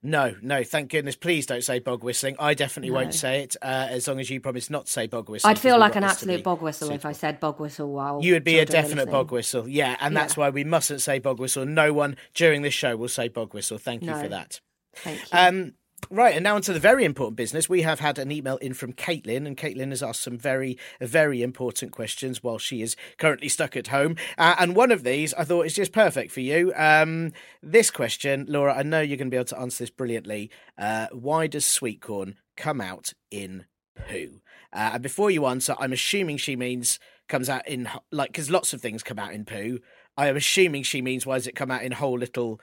No, 0.04 0.36
no, 0.42 0.64
thank 0.64 0.90
goodness. 0.90 1.16
Please 1.16 1.46
don't 1.46 1.64
say 1.64 1.78
bog 1.78 2.04
whistling. 2.04 2.36
I 2.40 2.56
definitely 2.56 2.90
No. 2.90 2.96
won't 2.96 3.14
say 3.14 3.44
it, 3.44 3.56
uh, 3.62 3.86
as 3.92 4.08
long 4.08 4.20
as 4.20 4.32
you 4.32 4.42
promise 4.42 4.68
not 4.70 4.88
to 4.88 4.92
say 4.92 5.06
bog 5.06 5.30
whistle. 5.30 5.48
I'd 5.50 5.60
feel 5.60 5.78
like 5.78 5.96
an 5.96 6.04
absolute 6.04 6.44
bog 6.44 6.62
whistle 6.64 6.90
if 6.90 7.06
I 7.06 7.12
said 7.12 7.40
bog 7.40 7.60
whistle 7.60 7.92
while 7.94 8.20
You 8.22 8.34
would 8.34 8.44
be 8.44 8.58
a 8.58 8.66
definite 8.66 8.96
listening. 8.96 9.12
bog 9.12 9.32
whistle, 9.32 9.68
yeah, 9.70 9.96
and 10.02 10.18
that's 10.18 10.36
why 10.36 10.50
we 10.50 10.64
mustn't 10.64 11.02
say 11.02 11.20
bog 11.20 11.40
whistle. 11.40 11.68
No 11.68 11.94
one 11.94 12.18
during 12.34 12.64
this 12.64 12.74
show 12.74 12.98
will 12.98 13.10
say 13.10 13.28
bog 13.28 13.54
whistle. 13.54 13.78
Thank 13.78 14.02
you 14.02 14.10
No. 14.10 14.20
for 14.22 14.28
that. 14.30 14.60
Thank 14.96 15.20
you. 15.20 15.26
Um, 15.40 15.74
right, 16.10 16.36
and 16.36 16.44
now 16.44 16.56
onto 16.56 16.74
the 16.74 16.80
very 16.80 17.06
important 17.06 17.38
business. 17.38 17.70
We 17.70 17.82
have 17.84 18.00
had 18.00 18.18
an 18.20 18.32
email 18.32 18.58
in 18.58 18.74
from 18.74 18.94
Caitlin, 18.94 19.46
and 19.46 19.58
Caitlin 19.58 19.90
has 19.90 20.04
asked 20.04 20.22
some 20.22 20.38
very, 20.38 20.78
very 21.00 21.42
important 21.42 21.92
questions 21.92 22.44
while 22.44 22.58
she 22.58 22.82
is 22.82 22.96
currently 23.18 23.50
stuck 23.50 23.76
at 23.76 23.88
home. 23.88 24.16
Uh, 24.38 24.56
and 24.60 24.76
one 24.76 24.92
of 24.92 25.04
these 25.04 25.34
I 25.36 25.44
thought 25.44 25.66
is 25.66 25.74
just 25.74 25.92
perfect 25.92 26.32
for 26.32 26.42
you. 26.42 26.74
Um, 26.76 27.34
this 27.62 27.92
question, 27.92 28.46
Laura, 28.48 28.76
I 28.76 28.84
know 28.84 29.02
you're 29.02 29.18
going 29.18 29.30
to 29.30 29.32
be 29.32 29.38
able 29.38 29.46
to 29.46 29.60
answer 29.60 29.84
this 29.84 29.90
brilliantly. 29.90 30.50
Uh, 30.78 31.08
why 31.12 31.48
does 31.48 31.66
sweet 31.66 32.02
corn 32.02 32.36
come 32.58 32.82
out 32.82 33.14
in 33.30 33.66
poo? 33.96 34.42
Uh, 34.74 34.92
and 34.94 35.04
before 35.04 35.32
you 35.32 35.46
answer, 35.46 35.76
I'm 35.80 35.94
assuming 35.94 36.38
she 36.38 36.56
means 36.56 37.00
comes 37.28 37.50
out 37.50 37.66
in 37.68 37.90
like 38.12 38.30
because 38.30 38.52
lots 38.52 38.74
of 38.74 38.82
things 38.82 39.04
come 39.04 39.20
out 39.20 39.34
in 39.34 39.46
poo. 39.46 39.80
I 40.18 40.28
am 40.28 40.36
assuming 40.36 40.84
she 40.84 41.02
means 41.02 41.26
why 41.26 41.36
does 41.36 41.48
it 41.48 41.56
come 41.56 41.72
out 41.72 41.84
in 41.84 41.94
whole 41.94 42.20
little 42.20 42.60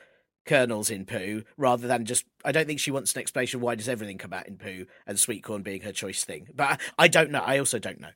kernels 0.49 0.91
in 0.91 1.05
poo 1.05 1.45
rather 1.57 1.87
than 1.87 2.05
just 2.05 2.25
I 2.45 2.51
don't 2.51 2.67
think 2.67 2.81
she 2.81 2.91
wants 2.91 3.15
an 3.15 3.21
explanation 3.21 3.61
why 3.61 3.77
does 3.77 3.89
everything 3.89 4.19
come 4.19 4.33
out 4.33 4.49
in 4.49 4.57
poo 4.57 4.87
and 5.07 5.21
sweet 5.21 5.45
corn 5.45 5.63
being 5.63 5.83
her 5.83 5.93
choice 5.93 6.25
thing. 6.25 6.49
But 6.55 6.81
I, 6.99 7.05
I 7.05 7.09
don't 7.09 7.31
know. 7.31 7.43
I 7.45 7.59
also 7.59 7.79
don't 7.79 8.01
know. 8.01 8.11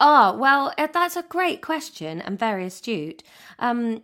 Oh, 0.00 0.36
well, 0.36 0.72
uh, 0.76 0.88
that's 0.92 1.16
a 1.16 1.22
great 1.22 1.62
question 1.62 2.20
and 2.20 2.38
very 2.38 2.66
astute. 2.66 3.22
Um, 3.58 4.02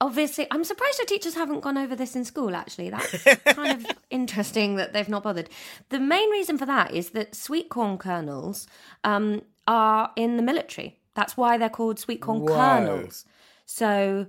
obviously, 0.00 0.46
I'm 0.50 0.64
surprised 0.64 0.98
your 0.98 1.06
teachers 1.06 1.34
haven't 1.34 1.60
gone 1.60 1.78
over 1.78 1.94
this 1.94 2.16
in 2.16 2.24
school, 2.24 2.54
actually. 2.54 2.90
That's 2.90 3.24
kind 3.54 3.84
of 3.84 3.86
interesting 4.10 4.76
that 4.76 4.92
they've 4.92 5.08
not 5.08 5.22
bothered. 5.22 5.48
The 5.90 6.00
main 6.00 6.28
reason 6.30 6.58
for 6.58 6.66
that 6.66 6.92
is 6.92 7.10
that 7.10 7.34
sweet 7.34 7.68
corn 7.68 7.98
kernels 7.98 8.66
um, 9.04 9.42
are 9.66 10.10
in 10.16 10.36
the 10.36 10.42
military. 10.42 10.98
That's 11.14 11.36
why 11.36 11.56
they're 11.56 11.70
called 11.70 11.98
sweet 11.98 12.20
corn 12.20 12.40
Whoa. 12.40 12.54
kernels. 12.54 13.24
So 13.64 14.26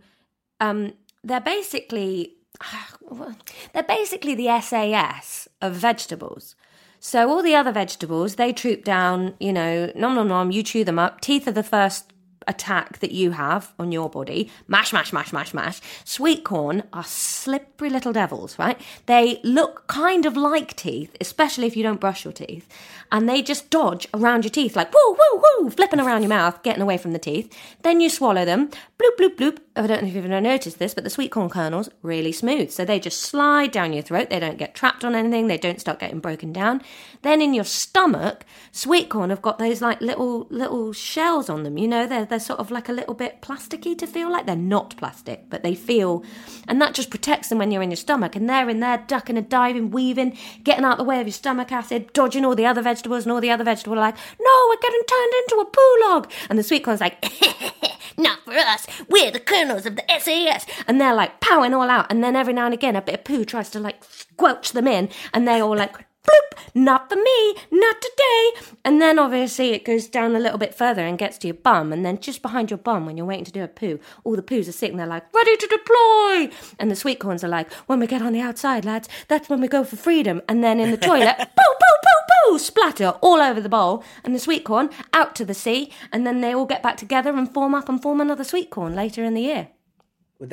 um, 0.59 0.93
they're 1.23 1.41
basically. 1.41 2.33
They're 3.73 3.83
basically 3.83 4.35
the 4.35 4.59
SAS 4.61 5.47
of 5.61 5.73
vegetables. 5.73 6.55
So 6.99 7.29
all 7.29 7.43
the 7.43 7.55
other 7.55 7.71
vegetables, 7.71 8.35
they 8.35 8.51
troop 8.51 8.83
down, 8.83 9.35
you 9.39 9.53
know, 9.53 9.91
nom 9.95 10.15
nom 10.15 10.27
nom, 10.27 10.51
you 10.51 10.63
chew 10.63 10.83
them 10.83 10.99
up. 10.99 11.21
Teeth 11.21 11.47
are 11.47 11.51
the 11.51 11.63
first 11.63 12.11
attack 12.47 12.99
that 12.99 13.11
you 13.11 13.31
have 13.31 13.73
on 13.77 13.91
your 13.91 14.09
body. 14.09 14.49
Mash, 14.67 14.93
mash, 14.93 15.13
mash, 15.13 15.33
mash, 15.33 15.53
mash. 15.53 15.81
Sweet 16.03 16.43
corn 16.43 16.83
are 16.93 17.03
slippery 17.03 17.89
little 17.89 18.13
devils, 18.13 18.57
right? 18.57 18.79
They 19.05 19.39
look 19.43 19.87
kind 19.87 20.25
of 20.25 20.37
like 20.37 20.75
teeth, 20.75 21.15
especially 21.21 21.67
if 21.67 21.75
you 21.75 21.83
don't 21.83 21.99
brush 21.99 22.23
your 22.25 22.33
teeth. 22.33 22.67
And 23.11 23.29
they 23.29 23.41
just 23.41 23.69
dodge 23.69 24.07
around 24.13 24.43
your 24.43 24.51
teeth 24.51 24.75
like 24.75 24.93
woo, 24.93 25.11
woo, 25.11 25.43
woo, 25.59 25.69
flipping 25.69 25.99
around 25.99 26.21
your 26.21 26.29
mouth, 26.29 26.61
getting 26.63 26.81
away 26.81 26.97
from 26.97 27.13
the 27.13 27.19
teeth. 27.19 27.53
Then 27.83 28.01
you 28.01 28.09
swallow 28.09 28.45
them, 28.45 28.67
bloop, 28.99 29.17
bloop, 29.17 29.35
bloop. 29.35 29.59
Oh, 29.75 29.83
I 29.83 29.87
don't 29.87 30.01
know 30.01 30.07
if 30.07 30.15
you've 30.15 30.25
ever 30.25 30.41
noticed 30.41 30.79
this, 30.79 30.93
but 30.93 31.03
the 31.03 31.09
sweet 31.09 31.31
corn 31.31 31.49
kernels 31.49 31.89
really 32.01 32.31
smooth. 32.31 32.71
So 32.71 32.83
they 32.83 32.99
just 32.99 33.21
slide 33.21 33.71
down 33.71 33.93
your 33.93 34.01
throat. 34.01 34.29
They 34.29 34.39
don't 34.39 34.57
get 34.57 34.73
trapped 34.73 35.05
on 35.05 35.15
anything. 35.15 35.47
They 35.47 35.57
don't 35.57 35.79
start 35.79 35.99
getting 35.99 36.19
broken 36.19 36.51
down. 36.51 36.81
Then 37.21 37.41
in 37.41 37.53
your 37.53 37.63
stomach, 37.63 38.43
sweet 38.71 39.09
corn 39.09 39.29
have 39.29 39.41
got 39.41 39.59
those 39.59 39.81
like 39.81 40.01
little 40.01 40.47
little 40.49 40.93
shells 40.93 41.49
on 41.49 41.63
them. 41.63 41.77
You 41.77 41.87
know, 41.87 42.07
they're 42.07 42.25
they're 42.25 42.36
sort 42.39 42.59
of 42.59 42.71
like 42.71 42.89
a 42.89 42.93
little 42.93 43.13
bit 43.13 43.41
plasticky 43.41 43.97
to 43.97 44.07
feel 44.07 44.31
like. 44.31 44.45
They're 44.45 44.55
not 44.55 44.95
plastic, 44.97 45.49
but 45.49 45.63
they 45.63 45.75
feel, 45.75 46.23
and 46.67 46.81
that 46.81 46.93
just 46.93 47.09
protects 47.09 47.49
them 47.49 47.57
when 47.57 47.71
you're 47.71 47.81
in 47.81 47.91
your 47.91 47.97
stomach. 47.97 48.35
And 48.35 48.49
they're 48.49 48.69
in 48.69 48.79
there 48.79 49.03
ducking 49.07 49.37
and 49.37 49.49
diving, 49.49 49.91
weaving, 49.91 50.37
getting 50.63 50.85
out 50.85 50.97
the 50.97 51.03
way 51.03 51.19
of 51.19 51.27
your 51.27 51.33
stomach 51.33 51.71
acid, 51.71 52.13
dodging 52.13 52.45
all 52.45 52.55
the 52.55 52.65
other 52.65 52.81
vegetables, 52.81 53.23
and 53.25 53.31
all 53.31 53.41
the 53.41 53.51
other 53.51 53.63
vegetables 53.63 53.97
are 53.97 54.01
like, 54.01 54.17
no, 54.39 54.67
we're 54.69 54.81
getting 54.81 55.01
turned 55.07 55.33
into 55.39 55.55
a 55.61 55.65
poo 55.65 55.97
log. 56.01 56.31
And 56.49 56.57
the 56.57 56.63
sweet 56.63 56.83
corn's 56.83 57.01
like, 57.01 57.23
not 58.17 58.39
for 58.43 58.53
us. 58.53 58.87
We're 59.09 59.31
the 59.31 59.39
kernels 59.39 59.85
of 59.85 59.95
the 59.95 60.03
SAS. 60.19 60.65
And 60.87 60.99
they're 60.99 61.13
like 61.13 61.39
powering 61.39 61.73
all 61.73 61.89
out. 61.89 62.07
And 62.09 62.23
then 62.23 62.35
every 62.35 62.53
now 62.53 62.65
and 62.65 62.73
again, 62.73 62.95
a 62.95 63.01
bit 63.01 63.15
of 63.15 63.23
poo 63.23 63.45
tries 63.45 63.69
to 63.71 63.79
like 63.79 64.03
squelch 64.03 64.71
them 64.71 64.87
in. 64.87 65.09
And 65.33 65.47
they 65.47 65.59
all 65.59 65.75
like, 65.75 65.95
bloop, 66.27 66.59
not 66.75 67.09
for 67.09 67.15
me, 67.15 67.55
not 67.71 68.01
today. 68.01 68.51
And 68.85 69.01
then 69.01 69.17
obviously 69.19 69.71
it 69.71 69.85
goes 69.85 70.07
down 70.07 70.35
a 70.35 70.39
little 70.39 70.57
bit 70.57 70.73
further 70.73 71.05
and 71.05 71.17
gets 71.17 71.37
to 71.39 71.47
your 71.47 71.55
bum. 71.55 71.91
And 71.91 72.05
then 72.05 72.19
just 72.19 72.41
behind 72.41 72.69
your 72.69 72.77
bum, 72.77 73.05
when 73.05 73.17
you're 73.17 73.25
waiting 73.25 73.45
to 73.45 73.51
do 73.51 73.63
a 73.63 73.67
poo, 73.67 73.99
all 74.23 74.35
the 74.35 74.43
poos 74.43 74.67
are 74.67 74.73
sitting 74.73 74.97
there 74.97 75.07
like, 75.07 75.33
ready 75.33 75.57
to 75.57 75.67
deploy. 75.67 76.49
And 76.79 76.91
the 76.91 76.95
sweet 76.95 77.19
corns 77.19 77.43
are 77.43 77.49
like, 77.49 77.71
when 77.87 77.99
we 77.99 78.07
get 78.07 78.21
on 78.21 78.33
the 78.33 78.41
outside, 78.41 78.85
lads, 78.85 79.09
that's 79.27 79.49
when 79.49 79.61
we 79.61 79.67
go 79.67 79.83
for 79.83 79.95
freedom. 79.95 80.41
And 80.47 80.63
then 80.63 80.79
in 80.79 80.91
the 80.91 80.97
toilet, 80.97 81.35
poo, 81.37 81.45
poo, 81.45 81.97
poo, 82.03 82.51
poo, 82.51 82.59
splatter 82.59 83.09
all 83.21 83.41
over 83.41 83.61
the 83.61 83.69
bowl. 83.69 84.03
And 84.23 84.35
the 84.35 84.39
sweet 84.39 84.63
corn 84.63 84.89
out 85.13 85.35
to 85.35 85.45
the 85.45 85.53
sea. 85.53 85.91
And 86.11 86.25
then 86.25 86.41
they 86.41 86.53
all 86.53 86.65
get 86.65 86.83
back 86.83 86.97
together 86.97 87.31
and 87.31 87.51
form 87.51 87.73
up 87.73 87.89
and 87.89 88.01
form 88.01 88.21
another 88.21 88.43
sweet 88.43 88.69
corn 88.69 88.95
later 88.95 89.23
in 89.23 89.33
the 89.33 89.41
year. 89.41 89.69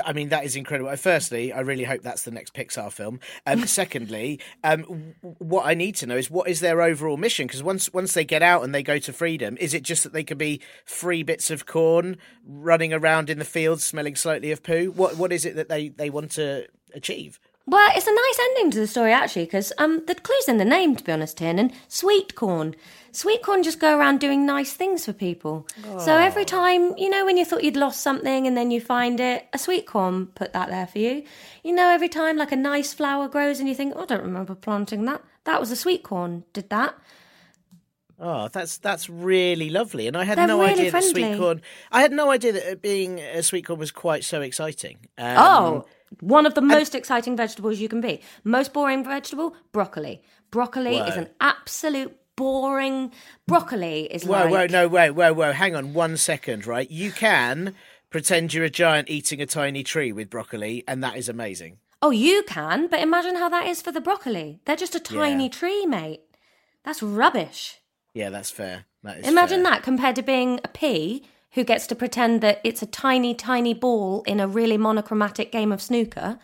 I 0.05 0.13
mean, 0.13 0.31
that 0.31 0.45
is 0.45 0.57
incredible. 0.57 0.91
Uh, 0.91 0.97
Firstly, 0.97 1.53
I 1.53 1.61
really 1.61 1.85
hope 1.85 2.03
that's 2.03 2.23
the 2.23 2.31
next 2.31 2.55
Pixar 2.55 2.91
film. 2.91 3.21
Um, 3.47 3.67
secondly, 3.67 4.41
um, 4.63 4.83
w- 4.83 5.15
what 5.39 5.67
I 5.67 5.75
need 5.75 5.97
to 5.97 6.07
know 6.07 6.17
is 6.17 6.31
what 6.31 6.49
is 6.49 6.61
their 6.61 6.81
overall 6.81 7.17
mission? 7.17 7.47
Because 7.47 7.63
once 7.63 7.93
once 7.93 8.15
they 8.15 8.25
get 8.25 8.43
out 8.43 8.63
and 8.65 8.75
they 8.75 8.83
go 8.83 8.99
to 8.99 9.13
freedom, 9.13 9.57
is 9.59 9.75
it 9.75 9.83
just 9.83 10.03
that 10.05 10.13
they 10.13 10.25
can 10.25 10.39
be 10.39 10.61
free 10.85 11.23
bits 11.23 11.51
of 11.51 11.67
corn 11.67 12.17
running 12.47 12.93
around 12.93 13.29
in 13.31 13.39
the 13.39 13.45
fields, 13.45 13.85
smelling 13.85 14.17
slightly 14.17 14.51
of 14.51 14.63
poo? 14.63 14.91
What 14.91 15.17
what 15.17 15.33
is 15.33 15.45
it 15.45 15.57
that 15.57 15.69
they, 15.69 15.89
they 15.89 16.11
want 16.11 16.31
to 16.33 16.67
achieve? 16.95 17.39
Well, 17.67 17.91
it's 17.95 18.07
a 18.07 18.15
nice 18.15 18.39
ending 18.51 18.71
to 18.73 18.81
the 18.81 18.87
story 18.87 19.13
actually, 19.13 19.47
because 19.47 19.73
um, 19.79 20.05
the 20.07 20.15
clue's 20.15 20.49
in 20.49 20.59
the 20.59 20.67
name, 20.67 20.97
to 20.97 21.05
be 21.05 21.13
honest, 21.13 21.39
Tiernan. 21.39 21.73
Sweet 21.89 22.35
corn. 22.35 22.75
Sweet 23.15 23.43
corn 23.43 23.63
just 23.63 23.79
go 23.79 23.97
around 23.97 24.19
doing 24.19 24.45
nice 24.45 24.73
things 24.73 25.05
for 25.05 25.13
people. 25.13 25.69
So 26.01 26.17
every 26.17 26.45
time, 26.45 26.97
you 26.99 27.09
know, 27.09 27.25
when 27.25 27.37
you 27.37 27.45
thought 27.45 27.63
you'd 27.63 27.77
lost 27.77 28.01
something 28.01 28.45
and 28.49 28.57
then 28.57 28.73
you 28.73 28.81
find 28.81 29.21
it, 29.21 29.47
a 29.53 29.59
sweet 29.59 29.87
corn 29.87 30.27
put 30.27 30.53
that 30.53 30.69
there 30.69 30.89
for 30.89 30.99
you. 30.99 31.23
You 31.63 31.73
know, 31.75 31.91
every 31.91 32.09
time 32.09 32.37
like 32.37 32.51
a 32.51 32.57
nice 32.57 32.93
flower 32.93 33.29
grows 33.29 33.61
and 33.61 33.69
you 33.69 33.75
think, 33.77 33.93
oh, 33.95 34.03
I 34.03 34.07
don't 34.07 34.23
remember 34.23 34.57
planting 34.57 35.05
that. 35.05 35.23
That 35.45 35.61
was 35.61 35.71
a 35.71 35.77
sweet 35.77 36.03
corn 36.03 36.43
did 36.53 36.71
that. 36.71 36.97
Oh, 38.19 38.49
that's 38.49 38.79
that's 38.79 39.09
really 39.09 39.71
lovely, 39.71 40.07
and 40.07 40.17
I 40.17 40.25
had 40.25 40.39
They're 40.39 40.47
no 40.47 40.61
really 40.61 40.73
idea 40.73 40.91
that 40.93 41.05
sweet 41.05 41.37
corn. 41.37 41.63
I 41.91 42.01
had 42.01 42.13
no 42.13 42.31
idea 42.31 42.53
that 42.53 42.81
being 42.81 43.19
a 43.19 43.43
sweet 43.43 43.67
corn 43.67 43.79
was 43.79 43.91
quite 43.91 44.25
so 44.25 44.41
exciting. 44.41 44.99
Um, 45.19 45.37
Oh, 45.39 45.87
one 46.21 46.47
of 46.47 46.55
the 46.55 46.61
most 46.61 46.95
exciting 46.95 47.37
vegetables 47.37 47.81
you 47.81 47.89
can 47.89 48.01
be. 48.01 48.21
Most 48.45 48.73
boring 48.73 49.05
vegetable, 49.05 49.57
broccoli. 49.73 50.23
Broccoli 50.51 50.99
is 50.99 51.17
an 51.17 51.29
absolute 51.41 52.17
boring. 52.37 53.13
Broccoli 53.47 54.05
is 54.13 54.25
Whoa, 54.25 54.45
like 54.45 54.51
whoa, 54.51 54.67
no, 54.67 54.89
whoa, 54.89 55.13
whoa, 55.13 55.33
whoa. 55.33 55.53
Hang 55.53 55.75
on 55.75 55.95
one 55.95 56.17
second, 56.17 56.67
right? 56.67 56.91
You 56.91 57.13
can 57.13 57.75
pretend 58.11 58.55
you're 58.55 58.65
a 58.65 58.71
giant 58.71 59.11
eating 59.11 59.41
a 59.41 59.47
tiny 59.47 59.83
tree 59.83 60.13
with 60.13 60.31
broccoli, 60.31 60.85
and 60.87 61.03
that 61.03 61.17
is 61.17 61.29
amazing. 61.29 61.79
Oh, 62.03 62.11
you 62.11 62.43
can, 62.47 62.87
but 62.89 63.01
imagine 63.01 63.37
how 63.37 63.49
that 63.49 63.67
is 63.67 63.81
for 63.81 63.91
the 63.91 64.01
broccoli. 64.01 64.61
They're 64.67 64.77
just 64.77 64.95
a 64.95 65.01
tiny 65.01 65.45
Yeah. 65.45 65.51
tree, 65.51 65.87
mate. 65.87 66.21
That's 66.85 67.03
rubbish. 67.03 67.79
Yeah, 68.13 68.31
that's 68.31 68.51
fair. 68.51 68.85
That 69.03 69.19
is 69.19 69.27
Imagine 69.29 69.63
fair. 69.65 69.73
that 69.73 69.83
compared 69.83 70.17
to 70.17 70.23
being 70.23 70.61
a 70.63 70.69
pea 70.69 71.25
who 71.53 71.65
gets 71.65 71.87
to 71.89 71.95
pretend 71.95 72.41
that 72.43 72.61
it's 72.63 72.83
a 72.83 72.87
tiny, 72.87 73.35
tiny 73.35 73.75
ball 73.75 74.23
in 74.27 74.39
a 74.41 74.47
really 74.47 74.77
monochromatic 74.77 75.51
game 75.51 75.73
of 75.73 75.81
snooker. 75.83 76.39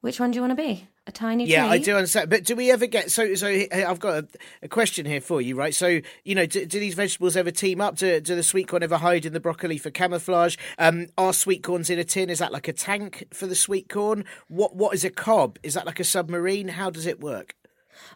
Which 0.00 0.18
one 0.18 0.30
do 0.30 0.36
you 0.36 0.42
want 0.42 0.52
to 0.52 0.62
be? 0.62 0.88
A 1.04 1.10
tiny 1.12 1.46
Yeah, 1.46 1.62
tree? 1.62 1.70
I 1.70 1.78
do 1.78 1.96
understand. 1.96 2.30
But 2.30 2.44
do 2.44 2.54
we 2.54 2.70
ever 2.70 2.86
get 2.86 3.10
so? 3.10 3.34
So 3.34 3.48
I've 3.48 3.98
got 3.98 4.22
a, 4.22 4.28
a 4.62 4.68
question 4.68 5.04
here 5.04 5.20
for 5.20 5.40
you, 5.40 5.56
right? 5.56 5.74
So 5.74 6.00
you 6.22 6.34
know, 6.36 6.46
do, 6.46 6.64
do 6.64 6.78
these 6.78 6.94
vegetables 6.94 7.36
ever 7.36 7.50
team 7.50 7.80
up? 7.80 7.96
Do, 7.96 8.20
do 8.20 8.36
the 8.36 8.42
sweet 8.44 8.68
corn 8.68 8.84
ever 8.84 8.98
hide 8.98 9.26
in 9.26 9.32
the 9.32 9.40
broccoli 9.40 9.78
for 9.78 9.90
camouflage? 9.90 10.56
Um, 10.78 11.08
are 11.18 11.32
sweet 11.32 11.64
corns 11.64 11.90
in 11.90 11.98
a 11.98 12.04
tin? 12.04 12.30
Is 12.30 12.38
that 12.38 12.52
like 12.52 12.68
a 12.68 12.72
tank 12.72 13.24
for 13.34 13.48
the 13.48 13.56
sweet 13.56 13.88
corn? 13.88 14.24
What 14.46 14.76
What 14.76 14.94
is 14.94 15.04
a 15.04 15.10
cob? 15.10 15.58
Is 15.64 15.74
that 15.74 15.86
like 15.86 15.98
a 15.98 16.04
submarine? 16.04 16.68
How 16.68 16.88
does 16.88 17.06
it 17.06 17.20
work? 17.20 17.56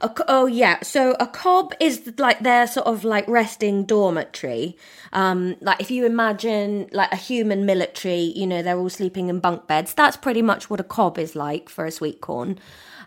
A 0.01 0.11
oh 0.29 0.47
yeah, 0.47 0.83
so 0.83 1.17
a 1.19 1.27
cob 1.27 1.73
is 1.81 2.13
like 2.19 2.41
their 2.41 2.67
sort 2.67 2.87
of 2.87 3.05
like 3.05 3.27
resting 3.29 3.85
dormitory. 3.85 4.77
Um, 5.13 5.57
like 5.61 5.81
if 5.81 5.91
you 5.91 6.05
imagine 6.05 6.89
like 6.93 7.13
a 7.13 7.17
human 7.17 7.65
military, 7.65 8.33
you 8.37 8.47
know, 8.47 8.63
they're 8.63 8.79
all 8.79 8.91
sleeping 8.91 9.29
in 9.29 9.41
bunk 9.41 9.67
beds. 9.67 9.95
That's 9.95 10.17
pretty 10.17 10.43
much 10.43 10.69
what 10.69 10.81
a 10.81 10.85
cob 10.85 11.19
is 11.19 11.35
like 11.35 11.69
for 11.69 11.87
a 11.87 11.91
sweet 11.91 12.21
corn. 12.21 12.59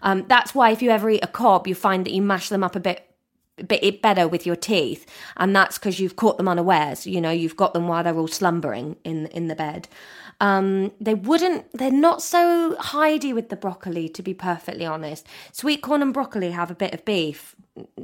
Um, 0.02 0.26
that's 0.28 0.56
why 0.56 0.72
if 0.72 0.82
you 0.82 0.90
ever 0.90 1.10
eat 1.10 1.24
a 1.24 1.28
cob, 1.28 1.68
you 1.68 1.76
find 1.76 2.06
that 2.06 2.14
you 2.14 2.22
mash 2.22 2.50
them 2.50 2.64
up 2.64 2.76
a 2.76 2.80
bit 2.80 3.06
bit 3.68 4.02
better 4.02 4.28
with 4.28 4.46
your 4.46 4.56
teeth, 4.56 5.06
and 5.38 5.56
that's 5.56 5.78
because 5.78 6.00
you've 6.00 6.16
caught 6.16 6.38
them 6.38 6.48
unawares. 6.48 7.06
You 7.06 7.22
know, 7.22 7.32
you've 7.32 7.58
got 7.58 7.74
them 7.74 7.88
while 7.88 8.04
they're 8.04 8.18
all 8.18 8.28
slumbering 8.28 8.96
in 9.04 9.28
in 9.28 9.48
the 9.48 9.56
bed. 9.56 9.88
Um, 10.42 10.92
they 11.02 11.16
wouldn't. 11.16 11.66
They're 11.74 11.92
not 11.92 12.22
so 12.22 12.76
hidey 12.80 13.34
with 13.34 13.50
the 13.50 13.58
broccoli, 13.58 14.08
to 14.10 14.22
be 14.22 14.34
perfectly 14.34 14.86
honest. 14.86 15.28
Sweet 15.52 15.82
corn 15.82 16.02
and 16.02 16.14
broccoli 16.14 16.52
have 16.52 16.72
a 16.72 16.76
bit 16.76 16.94
of 16.94 17.04
beef. 17.04 17.56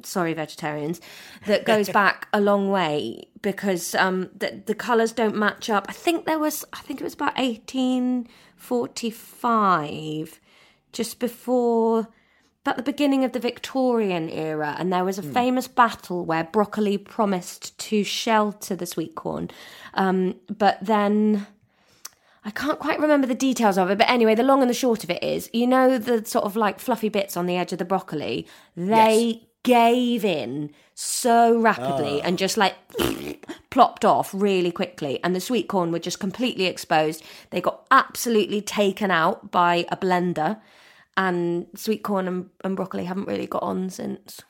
Sorry, 0.03 0.33
vegetarians. 0.33 0.99
That 1.47 1.65
goes 1.65 1.89
back 2.01 2.27
a 2.33 2.41
long 2.41 2.69
way 2.69 3.29
because 3.41 3.95
um, 3.95 4.29
the 4.35 4.61
the 4.65 4.75
colours 4.75 5.13
don't 5.13 5.35
match 5.35 5.69
up. 5.69 5.85
I 5.87 5.93
think 5.93 6.25
there 6.25 6.39
was. 6.39 6.65
I 6.73 6.81
think 6.81 6.99
it 6.99 7.05
was 7.05 7.13
about 7.13 7.33
eighteen 7.37 8.27
forty 8.57 9.09
five, 9.09 10.39
just 10.91 11.19
before 11.19 12.09
about 12.65 12.77
the 12.77 12.83
beginning 12.83 13.23
of 13.23 13.31
the 13.31 13.39
Victorian 13.39 14.27
era, 14.27 14.75
and 14.79 14.91
there 14.91 15.05
was 15.05 15.19
a 15.19 15.23
famous 15.23 15.67
battle 15.67 16.25
where 16.25 16.43
broccoli 16.43 16.97
promised 16.97 17.77
to 17.77 18.03
shelter 18.03 18.75
the 18.75 18.87
sweet 18.87 19.15
corn, 19.15 19.49
um, 19.93 20.35
but 20.49 20.79
then. 20.81 21.47
I 22.45 22.51
can't 22.51 22.77
quite 22.77 22.99
remember 22.99 23.25
the 23.25 23.33
details 23.33 23.75
of 23.75 23.89
it, 23.89 23.97
but 23.97 24.07
anyway, 24.07 24.35
the 24.35 24.43
long 24.43 24.61
and 24.61 24.69
the 24.69 24.75
short 24.75 25.03
of 25.03 25.09
it 25.09 25.23
is, 25.23 25.49
you 25.51 25.65
know, 25.65 25.97
the 25.97 26.23
sort 26.25 26.45
of 26.45 26.55
like 26.55 26.79
fluffy 26.79 27.09
bits 27.09 27.35
on 27.35 27.47
the 27.47 27.57
edge 27.57 27.73
of 27.73 27.79
the 27.79 27.85
broccoli, 27.85 28.47
they 28.77 29.41
gave 29.63 30.23
in 30.23 30.69
so 30.93 31.57
rapidly 31.57 32.21
ah. 32.21 32.25
and 32.27 32.37
just 32.37 32.55
like 32.55 32.75
plopped 33.71 34.05
off 34.05 34.29
really 34.31 34.71
quickly. 34.71 35.19
And 35.23 35.35
the 35.35 35.41
sweet 35.41 35.67
corn 35.67 35.91
were 35.91 35.97
just 35.97 36.19
completely 36.19 36.65
exposed. 36.65 37.23
They 37.49 37.61
got 37.61 37.83
absolutely 37.89 38.61
taken 38.61 39.09
out 39.09 39.49
by 39.49 39.87
a 39.89 39.97
blender, 39.97 40.61
and 41.17 41.65
sweet 41.75 42.03
corn 42.03 42.27
and, 42.27 42.49
and 42.63 42.75
broccoli 42.75 43.05
haven't 43.05 43.27
really 43.27 43.47
got 43.47 43.63
on 43.63 43.89
since. 43.89 44.41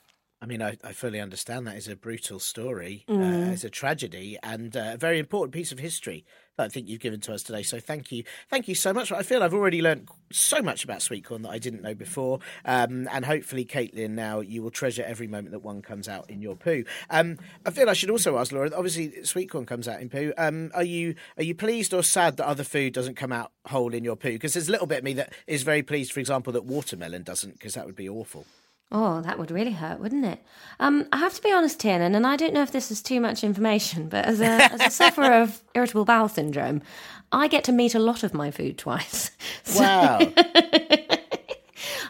I 0.42 0.48
mean, 0.48 0.62
I, 0.62 0.78
I 0.84 0.92
fully 0.92 1.20
understand 1.20 1.66
that 1.66 1.78
is 1.78 1.88
a 1.88 1.96
brutal 1.96 2.40
story, 2.40 3.06
Mm. 3.08 3.50
uh, 3.50 3.52
it's 3.54 3.64
a 3.64 3.70
tragedy, 3.70 4.38
and 4.44 4.76
uh, 4.76 4.92
a 4.94 4.98
very 4.98 5.18
important 5.18 5.54
piece 5.54 5.72
of 5.72 5.80
history 5.80 6.26
that 6.58 6.66
I 6.66 6.68
think 6.70 6.88
you've 6.88 7.00
given 7.00 7.20
to 7.22 7.34
us 7.34 7.42
today. 7.42 7.64
So 7.64 7.80
thank 7.80 8.12
you, 8.12 8.24
thank 8.50 8.68
you 8.68 8.76
so 8.76 8.94
much. 8.94 9.12
I 9.12 9.24
feel 9.24 9.42
I've 9.42 9.54
already 9.54 9.82
learned 9.82 10.10
so 10.32 10.62
much 10.62 10.84
about 10.84 11.02
sweet 11.02 11.24
corn 11.26 11.42
that 11.44 11.50
I 11.50 11.58
didn't 11.58 11.82
know 11.82 11.96
before, 11.96 12.40
um, 12.66 13.08
and 13.12 13.24
hopefully, 13.26 13.66
Caitlin, 13.66 14.12
now 14.12 14.42
you 14.42 14.62
will 14.62 14.72
treasure 14.72 15.04
every 15.08 15.26
moment 15.28 15.52
that 15.52 15.64
one 15.64 15.82
comes 15.82 16.08
out 16.10 16.30
in 16.30 16.42
your 16.42 16.56
poo. 16.56 16.84
Um, 17.10 17.38
I 17.66 17.72
feel 17.72 17.90
I 17.90 17.94
should 17.94 18.10
also 18.12 18.38
ask 18.38 18.52
Laura. 18.52 18.70
Obviously, 18.76 19.24
sweet 19.24 19.50
corn 19.50 19.66
comes 19.66 19.88
out 19.88 20.02
in 20.02 20.10
poo. 20.10 20.34
Um, 20.38 20.70
are 20.76 20.84
you 20.84 21.16
are 21.38 21.44
you 21.44 21.56
pleased 21.56 21.94
or 21.94 22.04
sad 22.04 22.38
that 22.38 22.46
other 22.48 22.64
food 22.66 22.94
doesn't 22.94 23.16
come 23.16 23.32
out 23.32 23.52
whole 23.68 23.94
in 23.94 24.04
your 24.04 24.18
poo? 24.18 24.34
Because 24.34 24.54
there's 24.54 24.68
a 24.70 24.72
little 24.72 24.88
bit 24.88 25.00
of 25.00 25.04
me 25.06 25.14
that 25.14 25.34
is 25.48 25.64
very 25.64 25.82
pleased, 25.82 26.12
for 26.12 26.20
example, 26.20 26.52
that 26.54 26.66
watermelon 26.66 27.24
doesn't, 27.24 27.54
because 27.54 27.74
that 27.76 27.86
would 27.86 27.96
be 27.96 28.10
awful. 28.10 28.46
Oh, 28.92 29.22
that 29.22 29.40
would 29.40 29.52
really 29.52 29.72
hurt, 29.72 30.00
wouldn't 30.00 30.26
it? 30.26 30.40
Um, 30.80 31.08
I 31.12 31.18
have 31.18 31.34
to 31.34 31.42
be 31.42 31.52
honest, 31.52 31.80
Tiernan, 31.80 32.16
and 32.16 32.26
I 32.26 32.36
don't 32.36 32.54
know 32.54 32.62
if 32.62 32.72
this 32.72 32.92
is 32.92 33.02
too 33.02 33.20
much 33.20 33.44
information, 33.44 34.08
but 34.10 34.26
as 34.26 34.40
a, 34.40 34.46
as 34.46 34.80
a 34.82 34.90
sufferer 34.92 35.34
of 35.42 35.62
irritable 35.74 36.06
bowel 36.06 36.30
syndrome, 36.30 36.82
I 37.32 37.48
get 37.48 37.64
to 37.66 37.72
meet 37.72 37.96
a 37.96 38.00
lot 38.00 38.24
of 38.24 38.34
my 38.34 38.52
food 38.52 38.78
twice. 38.78 39.32
So, 39.64 39.82
Wow. 39.82 40.20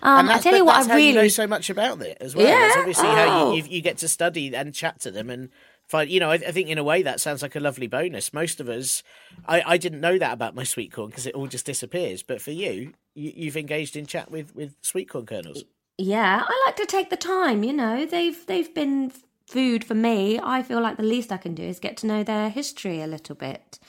um, 0.03 0.29
I 0.29 0.39
tell 0.39 0.55
you 0.55 0.65
what, 0.65 0.75
I 0.89 0.93
really 0.95 1.07
you 1.07 1.13
know 1.13 1.27
so 1.29 1.47
much 1.47 1.69
about 1.69 2.01
it 2.01 2.17
as 2.19 2.35
well. 2.35 2.45
Yeah. 2.45 2.59
That's 2.59 2.77
obviously 2.77 3.07
how 3.07 3.25
Oh. 3.47 3.51
you, 3.53 3.63
you 3.63 3.69
you 3.75 3.81
get 3.81 3.97
to 3.99 4.07
study 4.07 4.53
and 4.55 4.73
chat 4.73 4.99
to 5.01 5.11
them 5.11 5.29
and 5.29 5.49
find. 5.87 6.09
You 6.09 6.19
know, 6.19 6.29
I, 6.31 6.35
I 6.35 6.51
think 6.51 6.69
in 6.69 6.77
a 6.77 6.83
way 6.83 7.01
that 7.03 7.21
sounds 7.21 7.41
like 7.41 7.55
a 7.55 7.59
lovely 7.59 7.87
bonus. 7.87 8.33
Most 8.33 8.59
of 8.59 8.67
us, 8.69 9.01
I, 9.47 9.63
I 9.65 9.77
didn't 9.77 10.01
know 10.01 10.17
that 10.17 10.33
about 10.33 10.53
my 10.53 10.63
sweet 10.65 10.91
corn 10.91 11.09
because 11.09 11.25
it 11.25 11.33
all 11.33 11.47
just 11.47 11.65
disappears. 11.65 12.21
But 12.23 12.41
for 12.41 12.51
you, 12.51 12.93
you, 13.15 13.31
you've 13.35 13.57
engaged 13.57 13.95
in 13.95 14.05
chat 14.05 14.29
with 14.29 14.53
with 14.53 14.75
sweet 14.81 15.09
corn 15.09 15.25
kernels. 15.25 15.63
Yeah, 15.97 16.43
I 16.47 16.63
like 16.65 16.75
to 16.77 16.85
take 16.85 17.09
the 17.09 17.17
time. 17.17 17.63
You 17.63 17.73
know, 17.73 18.05
they've 18.05 18.45
they've 18.45 18.73
been 18.73 19.11
food 19.47 19.83
for 19.83 19.95
me. 19.95 20.39
I 20.41 20.63
feel 20.63 20.81
like 20.81 20.97
the 20.97 21.03
least 21.03 21.31
I 21.31 21.37
can 21.37 21.55
do 21.55 21.63
is 21.63 21.79
get 21.79 21.97
to 21.97 22.07
know 22.07 22.23
their 22.23 22.49
history 22.49 23.01
a 23.01 23.07
little 23.07 23.35
bit. 23.35 23.79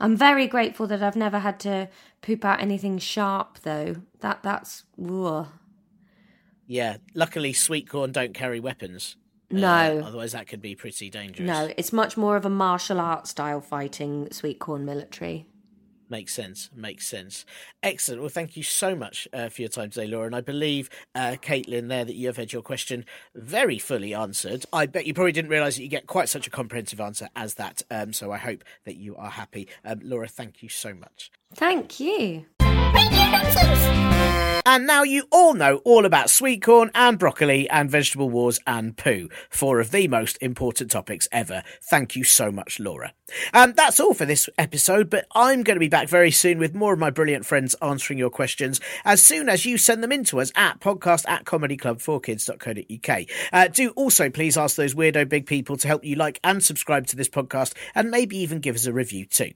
I'm 0.00 0.16
very 0.16 0.46
grateful 0.46 0.86
that 0.88 1.02
I've 1.02 1.16
never 1.16 1.38
had 1.38 1.58
to 1.60 1.88
poop 2.20 2.44
out 2.44 2.60
anything 2.60 2.98
sharp, 2.98 3.58
though. 3.62 3.96
That 4.20 4.42
that's 4.42 4.84
ugh. 5.02 5.48
Yeah, 6.66 6.96
luckily 7.14 7.52
sweet 7.52 7.88
corn 7.88 8.12
don't 8.12 8.34
carry 8.34 8.60
weapons. 8.60 9.16
Uh, 9.52 9.58
no, 9.58 10.02
otherwise 10.04 10.32
that 10.32 10.46
could 10.48 10.62
be 10.62 10.74
pretty 10.74 11.10
dangerous. 11.10 11.46
no. 11.46 11.70
It's 11.76 11.92
much 11.92 12.16
more 12.16 12.36
of 12.36 12.44
a 12.44 12.50
martial 12.50 13.00
art 13.00 13.26
style 13.26 13.60
fighting 13.60 14.28
sweet 14.32 14.58
corn 14.58 14.84
military. 14.84 15.46
Makes 16.08 16.34
sense. 16.34 16.70
Makes 16.74 17.06
sense. 17.06 17.44
Excellent. 17.82 18.20
Well, 18.20 18.28
thank 18.28 18.56
you 18.56 18.62
so 18.62 18.94
much 18.94 19.26
uh, 19.32 19.48
for 19.48 19.62
your 19.62 19.68
time 19.68 19.90
today, 19.90 20.06
Laura. 20.06 20.26
And 20.26 20.36
I 20.36 20.40
believe, 20.40 20.90
uh, 21.14 21.36
Caitlin, 21.40 21.88
there 21.88 22.04
that 22.04 22.14
you 22.14 22.26
have 22.26 22.36
had 22.36 22.52
your 22.52 22.62
question 22.62 23.04
very 23.34 23.78
fully 23.78 24.14
answered. 24.14 24.64
I 24.72 24.86
bet 24.86 25.06
you 25.06 25.14
probably 25.14 25.32
didn't 25.32 25.50
realise 25.50 25.76
that 25.76 25.82
you 25.82 25.88
get 25.88 26.06
quite 26.06 26.28
such 26.28 26.46
a 26.46 26.50
comprehensive 26.50 27.00
answer 27.00 27.28
as 27.34 27.54
that. 27.54 27.82
Um, 27.90 28.12
so 28.12 28.32
I 28.32 28.38
hope 28.38 28.64
that 28.84 28.96
you 28.96 29.16
are 29.16 29.30
happy. 29.30 29.68
Um, 29.84 30.00
Laura, 30.02 30.28
thank 30.28 30.62
you 30.62 30.68
so 30.68 30.94
much. 30.94 31.30
Thank 31.54 32.00
you. 32.00 32.46
And 34.66 34.86
now 34.88 35.02
you 35.04 35.28
all 35.30 35.54
know 35.54 35.76
all 35.84 36.04
about 36.04 36.30
sweet 36.30 36.62
corn 36.62 36.90
and 36.94 37.16
broccoli 37.16 37.70
and 37.70 37.88
vegetable 37.90 38.28
wars 38.28 38.58
and 38.66 38.96
poo, 38.96 39.28
four 39.48 39.78
of 39.78 39.90
the 39.92 40.08
most 40.08 40.36
important 40.40 40.90
topics 40.90 41.28
ever. 41.30 41.62
Thank 41.82 42.16
you 42.16 42.24
so 42.24 42.50
much, 42.50 42.80
Laura. 42.80 43.12
Um, 43.52 43.74
that's 43.76 44.00
all 44.00 44.14
for 44.14 44.24
this 44.24 44.48
episode, 44.58 45.10
but 45.10 45.26
I'm 45.32 45.62
going 45.62 45.76
to 45.76 45.80
be 45.80 45.88
back 45.88 46.08
very 46.08 46.30
soon 46.30 46.58
with 46.58 46.74
more 46.74 46.94
of 46.94 46.98
my 46.98 47.10
brilliant 47.10 47.46
friends 47.46 47.76
answering 47.82 48.18
your 48.18 48.30
questions 48.30 48.80
as 49.04 49.22
soon 49.22 49.48
as 49.48 49.64
you 49.64 49.78
send 49.78 50.02
them 50.02 50.10
in 50.10 50.24
to 50.24 50.40
us 50.40 50.50
at 50.56 50.80
podcast 50.80 51.28
at 51.28 51.44
comedyclub4kids.co.uk. 51.44 53.26
Uh, 53.52 53.68
do 53.68 53.90
also 53.90 54.28
please 54.28 54.56
ask 54.56 54.76
those 54.76 54.94
weirdo 54.94 55.28
big 55.28 55.46
people 55.46 55.76
to 55.76 55.86
help 55.86 56.04
you 56.04 56.16
like 56.16 56.40
and 56.42 56.64
subscribe 56.64 57.06
to 57.06 57.16
this 57.16 57.28
podcast 57.28 57.74
and 57.94 58.10
maybe 58.10 58.38
even 58.38 58.58
give 58.58 58.74
us 58.74 58.86
a 58.86 58.92
review 58.92 59.26
too. 59.26 59.52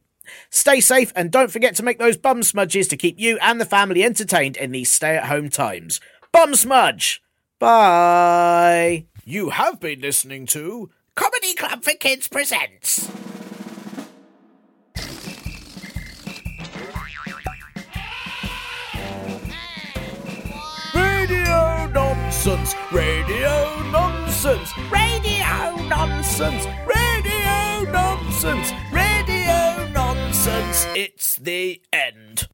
Stay 0.50 0.80
safe 0.80 1.12
and 1.14 1.30
don't 1.30 1.50
forget 1.50 1.74
to 1.76 1.82
make 1.82 1.98
those 1.98 2.16
bum 2.16 2.42
smudges 2.42 2.88
to 2.88 2.96
keep 2.96 3.18
you 3.18 3.38
and 3.40 3.60
the 3.60 3.64
family 3.64 4.02
entertained 4.02 4.56
in 4.56 4.72
these 4.72 4.90
stay 4.90 5.16
at 5.16 5.26
home 5.26 5.48
times. 5.48 6.00
Bum 6.32 6.54
smudge! 6.54 7.22
Bye! 7.58 9.06
You 9.24 9.50
have 9.50 9.80
been 9.80 10.00
listening 10.00 10.46
to 10.46 10.90
Comedy 11.14 11.54
Club 11.54 11.82
for 11.82 11.92
Kids 11.92 12.28
Presents. 12.28 13.10
Radio 20.94 21.86
nonsense, 21.92 22.74
radio 22.92 23.90
nonsense, 23.90 24.72
radio 24.90 25.76
nonsense, 25.88 26.66
radio 26.86 27.90
nonsense, 27.90 28.72
radio 28.72 28.87
nonsense, 30.48 30.86
it's 30.96 31.36
the 31.36 31.82
end. 31.92 32.48